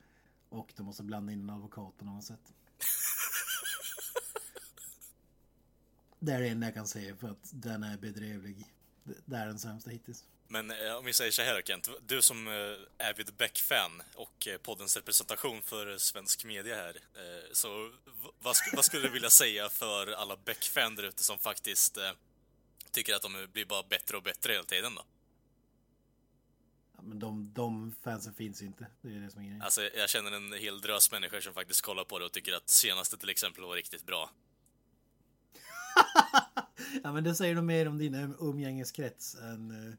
[0.49, 2.53] Och de måste blanda in en advokat på något sätt.
[6.19, 8.65] Det är det enda jag kan säga för att den är bedrövlig.
[9.25, 10.23] Det- är den sämsta hittills.
[10.47, 14.57] Men eh, om vi säger så här Kent, du som eh, avid Beck-fan och eh,
[14.57, 17.91] poddens representation för svensk media här, eh, så
[18.41, 22.11] vad, sk- vad skulle du vilja säga för alla Beck-fan där ute som faktiskt eh,
[22.91, 25.03] tycker att de blir bara bättre och bättre hela tiden då?
[27.05, 28.87] Men de, de fansen finns inte.
[29.01, 29.61] Det är det som är grejen.
[29.61, 32.69] Alltså, jag känner en hel drös människor som faktiskt kollar på det och tycker att
[32.69, 34.29] senaste till exempel var riktigt bra.
[37.03, 39.93] Ja men det säger nog mer om din um- umgängeskrets än uh,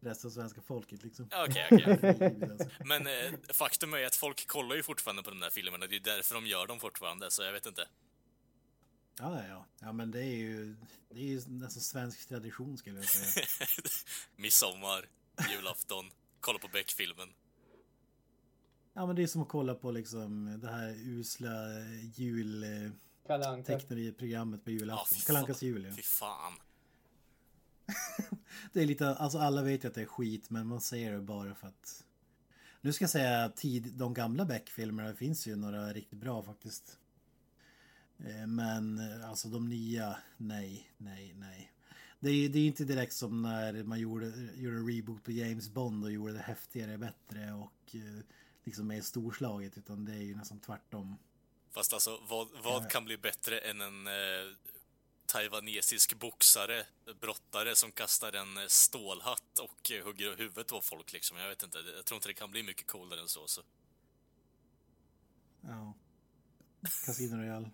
[0.00, 1.28] resten av svenska folket liksom.
[1.34, 2.50] Okej, okej.
[2.50, 2.68] Alltså.
[2.84, 6.00] Men eh, faktum är att folk kollar ju fortfarande på de där filmerna, det är
[6.00, 7.88] därför de gör dem fortfarande, så jag vet inte.
[9.18, 9.66] Ja, ja, ja.
[9.80, 10.76] Ja, men det är ju,
[11.08, 13.46] det är ju nästan svensk tradition skulle jag säga.
[14.36, 15.08] Midsommar,
[15.50, 16.10] julafton,
[16.40, 17.28] kolla på Beck-filmen.
[18.94, 24.70] Ja, men det är som att kolla på liksom det här usla eh, julteckneriprogrammet på
[24.70, 25.18] julafton.
[25.18, 25.68] fy Kalle Ankas fan.
[25.68, 25.92] jul, ja.
[25.96, 26.52] Fy fan.
[28.72, 31.20] Det är lite, alltså alla vet ju att det är skit, men man säger det
[31.20, 32.04] bara för att...
[32.80, 36.98] Nu ska jag säga tid, de gamla Beck-filmerna, det finns ju några riktigt bra faktiskt.
[38.18, 41.72] Eh, Men eh, alltså de nya, nej, nej, nej.
[42.20, 45.68] Det är, det är inte direkt som när man gjorde, gjorde en reboot på James
[45.68, 48.24] Bond och gjorde det häftigare, bättre och eh,
[48.64, 49.78] liksom mer storslaget.
[49.78, 51.16] Utan det är ju nästan tvärtom.
[51.70, 54.12] Fast alltså, vad, vad kan bli bättre än en eh,
[55.26, 56.86] taiwanesisk boxare,
[57.20, 61.36] brottare, som kastar en eh, stålhatt och eh, hugger huvudet av folk liksom?
[61.36, 63.46] Jag vet inte, jag tror inte det kan bli mycket coolare än så.
[63.46, 63.62] så.
[65.60, 65.94] Ja.
[67.06, 67.70] Casino Royale.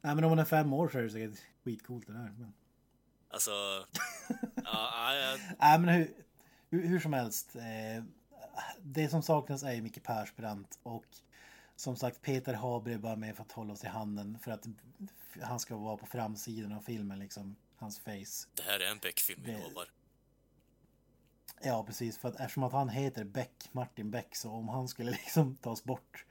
[0.00, 2.34] Nej men om man är fem år så är det säkert skitcoolt det där.
[2.38, 2.52] Men...
[3.36, 3.50] Alltså,
[4.64, 6.14] ja, ja, ja, Nej men hur,
[6.70, 7.56] hur, hur som helst.
[7.56, 8.04] Eh,
[8.82, 11.04] det som saknas är ju Micke Persbrandt och
[11.76, 14.66] som sagt Peter Haber är bara med för att hålla oss i handen för att
[15.42, 17.56] han ska vara på framsidan av filmen liksom.
[17.76, 18.48] Hans face.
[18.54, 19.90] det här är en Beck-film, jag lovar.
[21.62, 25.10] Ja precis för att eftersom att han heter Beck, Martin Beck så om han skulle
[25.24, 26.24] liksom tas bort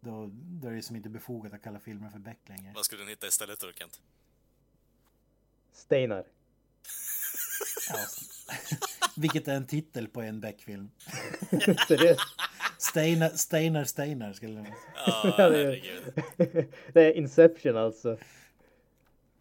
[0.00, 2.72] då, då är det som inte befogat att kalla filmen för Beck längre.
[2.74, 4.00] Vad skulle den hitta istället då, Kent?
[5.72, 6.24] Steinar.
[7.88, 8.06] Ja.
[9.16, 10.90] Vilket är en titel på en Beck-film.
[12.78, 14.74] Steinar, Steinar, Steinar skulle
[15.06, 16.72] Ja, Ja, det är- herregud.
[16.92, 18.18] det är Inception alltså.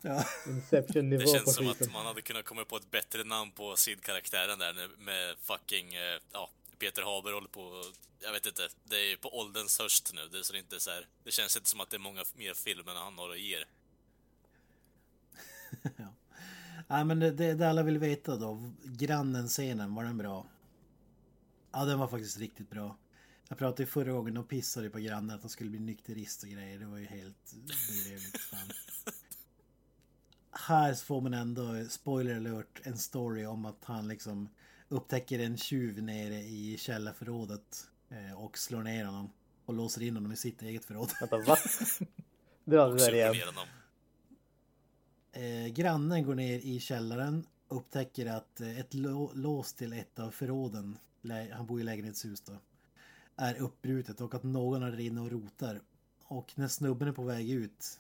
[0.01, 0.23] Ja.
[0.47, 1.87] Inception-nivå Det på känns som skiten.
[1.87, 5.93] att man hade kunnat komma på ett bättre namn på sidkaraktären där nu med fucking,
[5.95, 7.83] eh, ja, Peter Haber håller på,
[8.19, 10.59] jag vet inte, det är ju på ålderns höst nu, det är så det är
[10.59, 13.29] inte så här, det känns inte som att det är många mer filmer han har
[13.29, 13.63] att ge.
[16.88, 18.71] Nej men det, det, det alla vill veta då.
[18.83, 20.45] Grannen-scenen, var den bra?
[21.71, 22.97] Ja den var faktiskt riktigt bra.
[23.49, 26.49] Jag pratade ju förra gången, de pissade på grannen att han skulle bli nykterist och
[26.49, 26.79] grejer.
[26.79, 28.38] Det var ju helt bedrövligt.
[28.38, 28.71] Fan.
[30.51, 34.49] Här får man ändå, spoiler alert, en story om att han liksom
[34.89, 39.29] upptäcker en tjuv nere i källarförrådet eh, och slår ner honom.
[39.65, 41.11] Och låser in honom i sitt eget förråd.
[41.19, 41.57] Vänta, va?
[42.65, 43.35] Dra det Och där igen.
[45.32, 50.19] Eh, grannen går ner i källaren och upptäcker att eh, ett lå- lås till ett
[50.19, 50.97] av förråden,
[51.53, 52.53] han bor i lägenhetshus då,
[53.36, 55.82] är uppbrutet och att någon är inne och rotar.
[56.23, 57.99] Och när snubben är på väg ut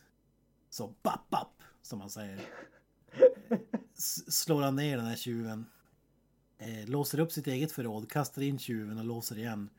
[0.69, 2.41] så bapp, bapp, som man säger.
[4.27, 5.65] Slår han ner den här tjuven.
[6.57, 9.69] Eh, låser upp sitt eget förråd, kastar in tjuven och låser igen.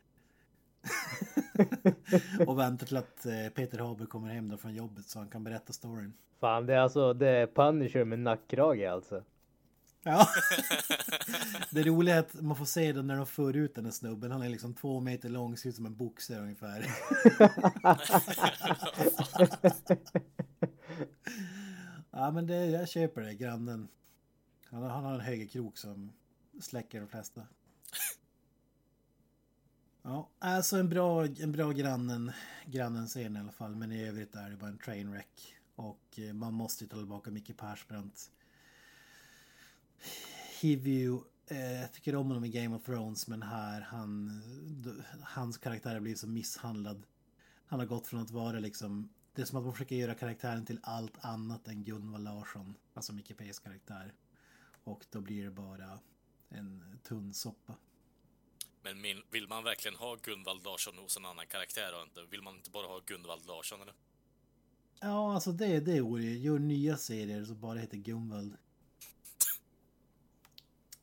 [2.47, 5.45] och väntar till att eh, Peter Haber kommer hem då från jobbet så han kan
[5.45, 6.13] berätta storyn.
[6.41, 9.23] Fan, det är alltså det är Punisher med nackkrage alltså.
[10.03, 10.27] Ja.
[11.71, 14.31] Det roliga är att man får se det när de för ut den här snubben.
[14.31, 16.87] Han är liksom två meter lång, ser ut som en boxare ungefär.
[22.11, 23.89] ja men det, jag köper det, grannen.
[24.71, 26.13] Han, har- han har en högerkrok som
[26.61, 27.43] släcker de flesta.
[30.09, 32.33] Ja, alltså en bra, en bra grannen,
[32.67, 33.77] grannen scen i alla fall.
[33.77, 35.55] Men i övrigt är det bara en trainwreck.
[35.75, 38.31] Och eh, man måste ju ta tillbaka Micke Persbrandt.
[40.61, 44.43] Hivju, eh, jag tycker om honom i Game of Thrones men här han,
[45.23, 47.03] hans karaktär har blivit så misshandlad.
[47.67, 50.65] Han har gått från att vara liksom, det är som att man försöker göra karaktären
[50.65, 54.13] till allt annat än Gunvald Larsson, alltså Micke P's karaktär.
[54.85, 55.99] Och då blir det bara
[56.49, 57.75] en tunn soppa.
[58.89, 62.31] Men min, vill man verkligen ha Gunvald Larsson hos en annan karaktär och inte?
[62.31, 63.95] Vill man inte bara ha Gunvald Larsson eller?
[65.01, 68.57] Ja, alltså det, det vore ju, gör nya serier som bara heter Gunvald.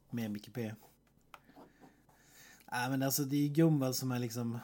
[0.10, 0.76] Med Micke P.
[2.72, 4.60] Nej men alltså det är ju Gunvald som är liksom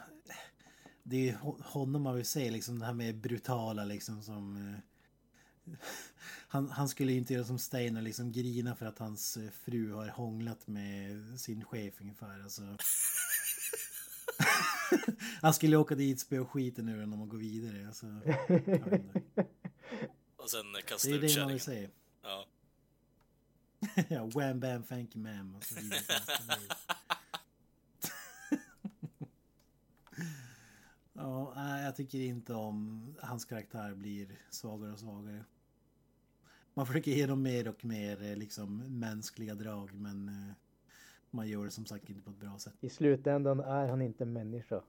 [1.02, 4.78] Det är honom man vill se liksom det här med brutala liksom som eh,
[6.48, 9.92] han, han skulle ju inte göra som Steiner liksom grina för att hans eh, fru
[9.92, 12.62] har hånglat med sin chef ungefär alltså.
[15.42, 18.06] Han skulle åka dit, spöa skiten ur honom och gå vidare alltså.
[20.36, 21.88] Och sen kasta Det är ut det man vill se.
[22.22, 22.46] Ja.
[24.08, 25.56] ja, wham bam thank you ma'am.
[25.56, 26.00] Och så vidare.
[31.22, 35.44] Ja, nej, jag tycker inte om hans karaktär blir svagare och svagare.
[36.74, 40.54] Man försöker ge dem mer och mer eh, liksom mänskliga drag men eh,
[41.30, 42.74] man gör det som sagt inte på ett bra sätt.
[42.80, 44.80] I slutändan är han inte människa.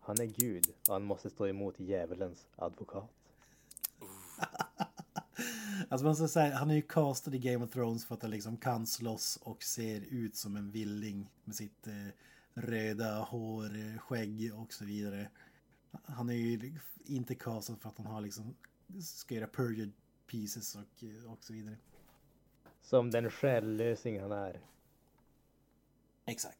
[0.00, 3.10] Han är Gud och han måste stå emot djävulens advokat.
[5.88, 8.30] Alltså man ska säga, han är ju castad i Game of Thrones för att han
[8.30, 12.08] liksom kan slåss och ser ut som en villing med sitt eh,
[12.54, 15.28] röda hår, eh, skägg och så vidare.
[15.90, 18.54] Han är ju inte castad för att han har liksom
[19.02, 19.92] ska göra perjured
[20.26, 21.76] pieces och, eh, och så vidare.
[22.82, 24.60] Som den själlösing han är.
[26.24, 26.58] Exakt.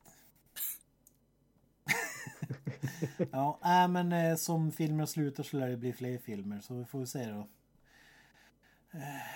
[3.33, 6.85] ja, äh, men eh, som filmer slutar så lär det bli fler filmer så vi
[6.85, 7.49] får se då.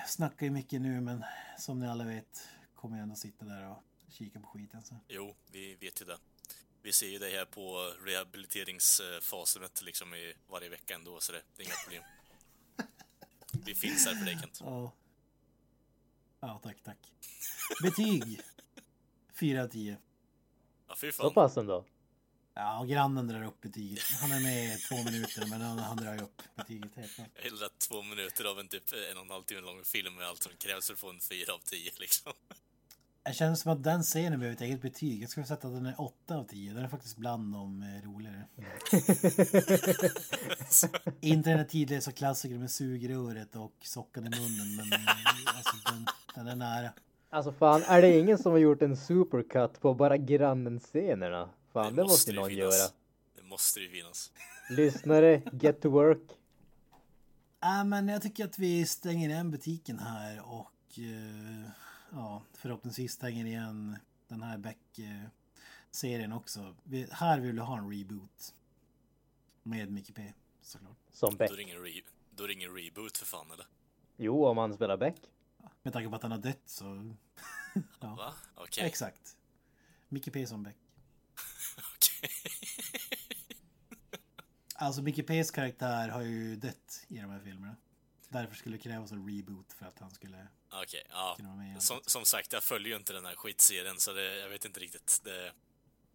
[0.06, 1.24] snackar ju mycket nu men
[1.58, 4.82] som ni alla vet kommer jag ändå sitta där och kika på skiten.
[4.82, 5.00] Så.
[5.08, 6.18] Jo, vi vet ju det.
[6.84, 11.62] Vi ser ju det här på rehabiliteringsfasen liksom i varje vecka ändå, så det, det
[11.62, 12.02] är inga problem.
[13.66, 14.58] Vi finns här för dig Kent.
[14.60, 14.92] Ja.
[16.40, 16.98] Ja, tack, tack.
[17.82, 18.40] Betyg.
[19.40, 19.96] 4 av 10.
[20.88, 21.34] Ja, fy Så fan.
[21.34, 21.84] pass ändå.
[22.54, 24.02] Ja, grannen drar upp betyget.
[24.20, 27.28] Han är med i två minuter men han, han drar upp betyget helt klart.
[27.34, 30.14] Jag hellre att två minuter av en typ en och en halv timme lång film
[30.14, 32.32] med allt som krävs för att få en fyra av tio liksom.
[33.24, 35.22] Det känns som att den scenen behöver ett eget betyg.
[35.22, 36.72] Jag skulle sätta att den är 8 av 10.
[36.72, 38.44] Den är faktiskt bland de eh, roligare.
[41.20, 46.06] Inte den här tidlösa klassikern med sugröret och sockan i munnen men eh, alltså, den,
[46.34, 46.90] den är nära.
[47.30, 51.48] Alltså fan, är det ingen som har gjort en supercut på bara grannen-scenerna?
[51.72, 52.74] Fan, det, måste ju någon finnas.
[52.74, 52.90] göra.
[53.36, 54.32] Det måste ju finnas.
[54.70, 56.22] Lyssnare, get to work.
[57.62, 61.53] Äh, men jag tycker att vi stänger igen butiken här och eh,
[62.14, 63.98] ja, förhoppningsvis stänger igen
[64.28, 66.74] den här Beck-serien också.
[66.82, 68.54] Vi, här vill vi ha en reboot.
[69.62, 70.96] Med Mickey P såklart.
[71.12, 71.50] Som Beck.
[71.50, 72.00] Då ringer, re,
[72.30, 73.66] då ringer reboot för fan eller?
[74.16, 75.16] Jo, om han spelar Beck.
[75.82, 76.84] Med tanke på att han har dött så...
[78.00, 78.34] ja, Va?
[78.54, 78.86] Okej.
[78.86, 79.36] exakt.
[80.08, 80.76] Mickey P som Beck.
[81.96, 82.30] Okej.
[84.74, 87.76] Alltså Mickey P's karaktär har ju dött i de här filmerna.
[88.34, 91.34] Därför skulle det krävas en reboot för att han skulle Okej, ja.
[91.36, 91.80] kunna vara med igen.
[91.80, 94.80] Som, som sagt, jag följer ju inte den här skitserien så det, jag vet inte
[94.80, 95.20] riktigt.
[95.24, 95.52] Det...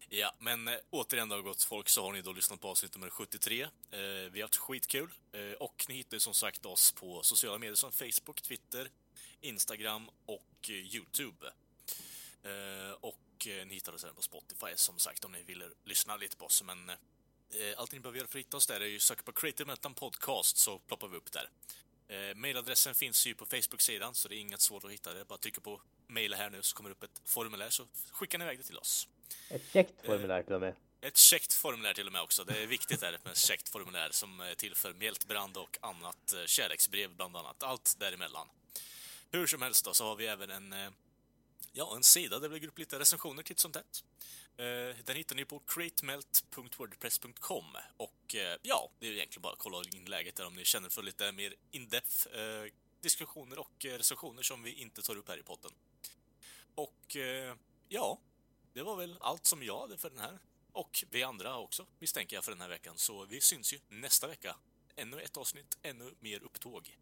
[0.08, 3.10] Ja, men eh, återigen då gott folk så har ni då lyssnat på avsnitt nummer
[3.10, 3.62] 73.
[3.62, 7.74] Eh, vi har haft skitkul eh, och ni hittar som sagt oss på sociala medier
[7.74, 8.88] som Facebook, Twitter,
[9.40, 11.46] Instagram och eh, Youtube.
[12.42, 16.16] Eh, och eh, ni hittar oss även på Spotify som sagt om ni vill lyssna
[16.16, 16.62] lite på oss.
[16.62, 16.90] Men
[17.76, 19.94] allt ni behöver göra för att hitta oss där är ju söka på Creative Meltdown
[19.94, 21.50] Podcast så ploppar vi upp där.
[22.10, 25.24] Eh, mailadressen finns ju på Facebook-sidan så det är inget svårt att hitta det.
[25.24, 28.44] Bara trycka på maila här nu så kommer det upp ett formulär så skickar ni
[28.44, 29.08] iväg det till oss.
[29.48, 30.74] Ett käckt formulär till och med.
[31.00, 32.44] Ett käckt formulär till och med också.
[32.44, 36.32] Det är viktigt där med ett käckt formulär som är till för mjältbrand och annat
[36.32, 37.62] eh, kärleksbrev bland annat.
[37.62, 38.48] Allt däremellan.
[39.30, 40.90] Hur som helst då så har vi även en, eh,
[41.72, 44.04] ja, en sida där vi lägger upp lite recensioner titt som tätt.
[44.56, 47.64] Eh, den hittar ni på createmelt.wordpress.com
[47.96, 50.88] och eh, ja, det är egentligen bara att kolla in läget där om ni känner
[50.88, 52.64] för lite mer in-depth eh,
[53.00, 55.72] diskussioner och recensioner som vi inte tar upp här i podden.
[56.74, 57.16] Och
[57.88, 58.18] ja,
[58.72, 60.38] det var väl allt som jag hade för den här.
[60.72, 62.98] Och vi andra också, misstänker jag, för den här veckan.
[62.98, 64.56] Så vi syns ju nästa vecka.
[64.96, 66.96] Ännu ett avsnitt, ännu mer upptåg.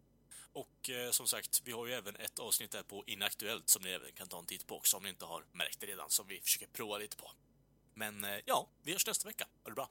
[0.53, 3.89] Och eh, som sagt, vi har ju även ett avsnitt där på Inaktuellt som ni
[3.89, 6.27] även kan ta en titt på också om ni inte har märkt det redan, som
[6.27, 7.31] vi försöker prova lite på.
[7.93, 9.47] Men eh, ja, vi hörs nästa vecka.
[9.63, 9.89] Ha det bra!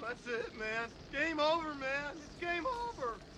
[0.00, 0.90] That's it, man.
[1.12, 2.16] Game over, man.
[2.16, 3.33] It's game over.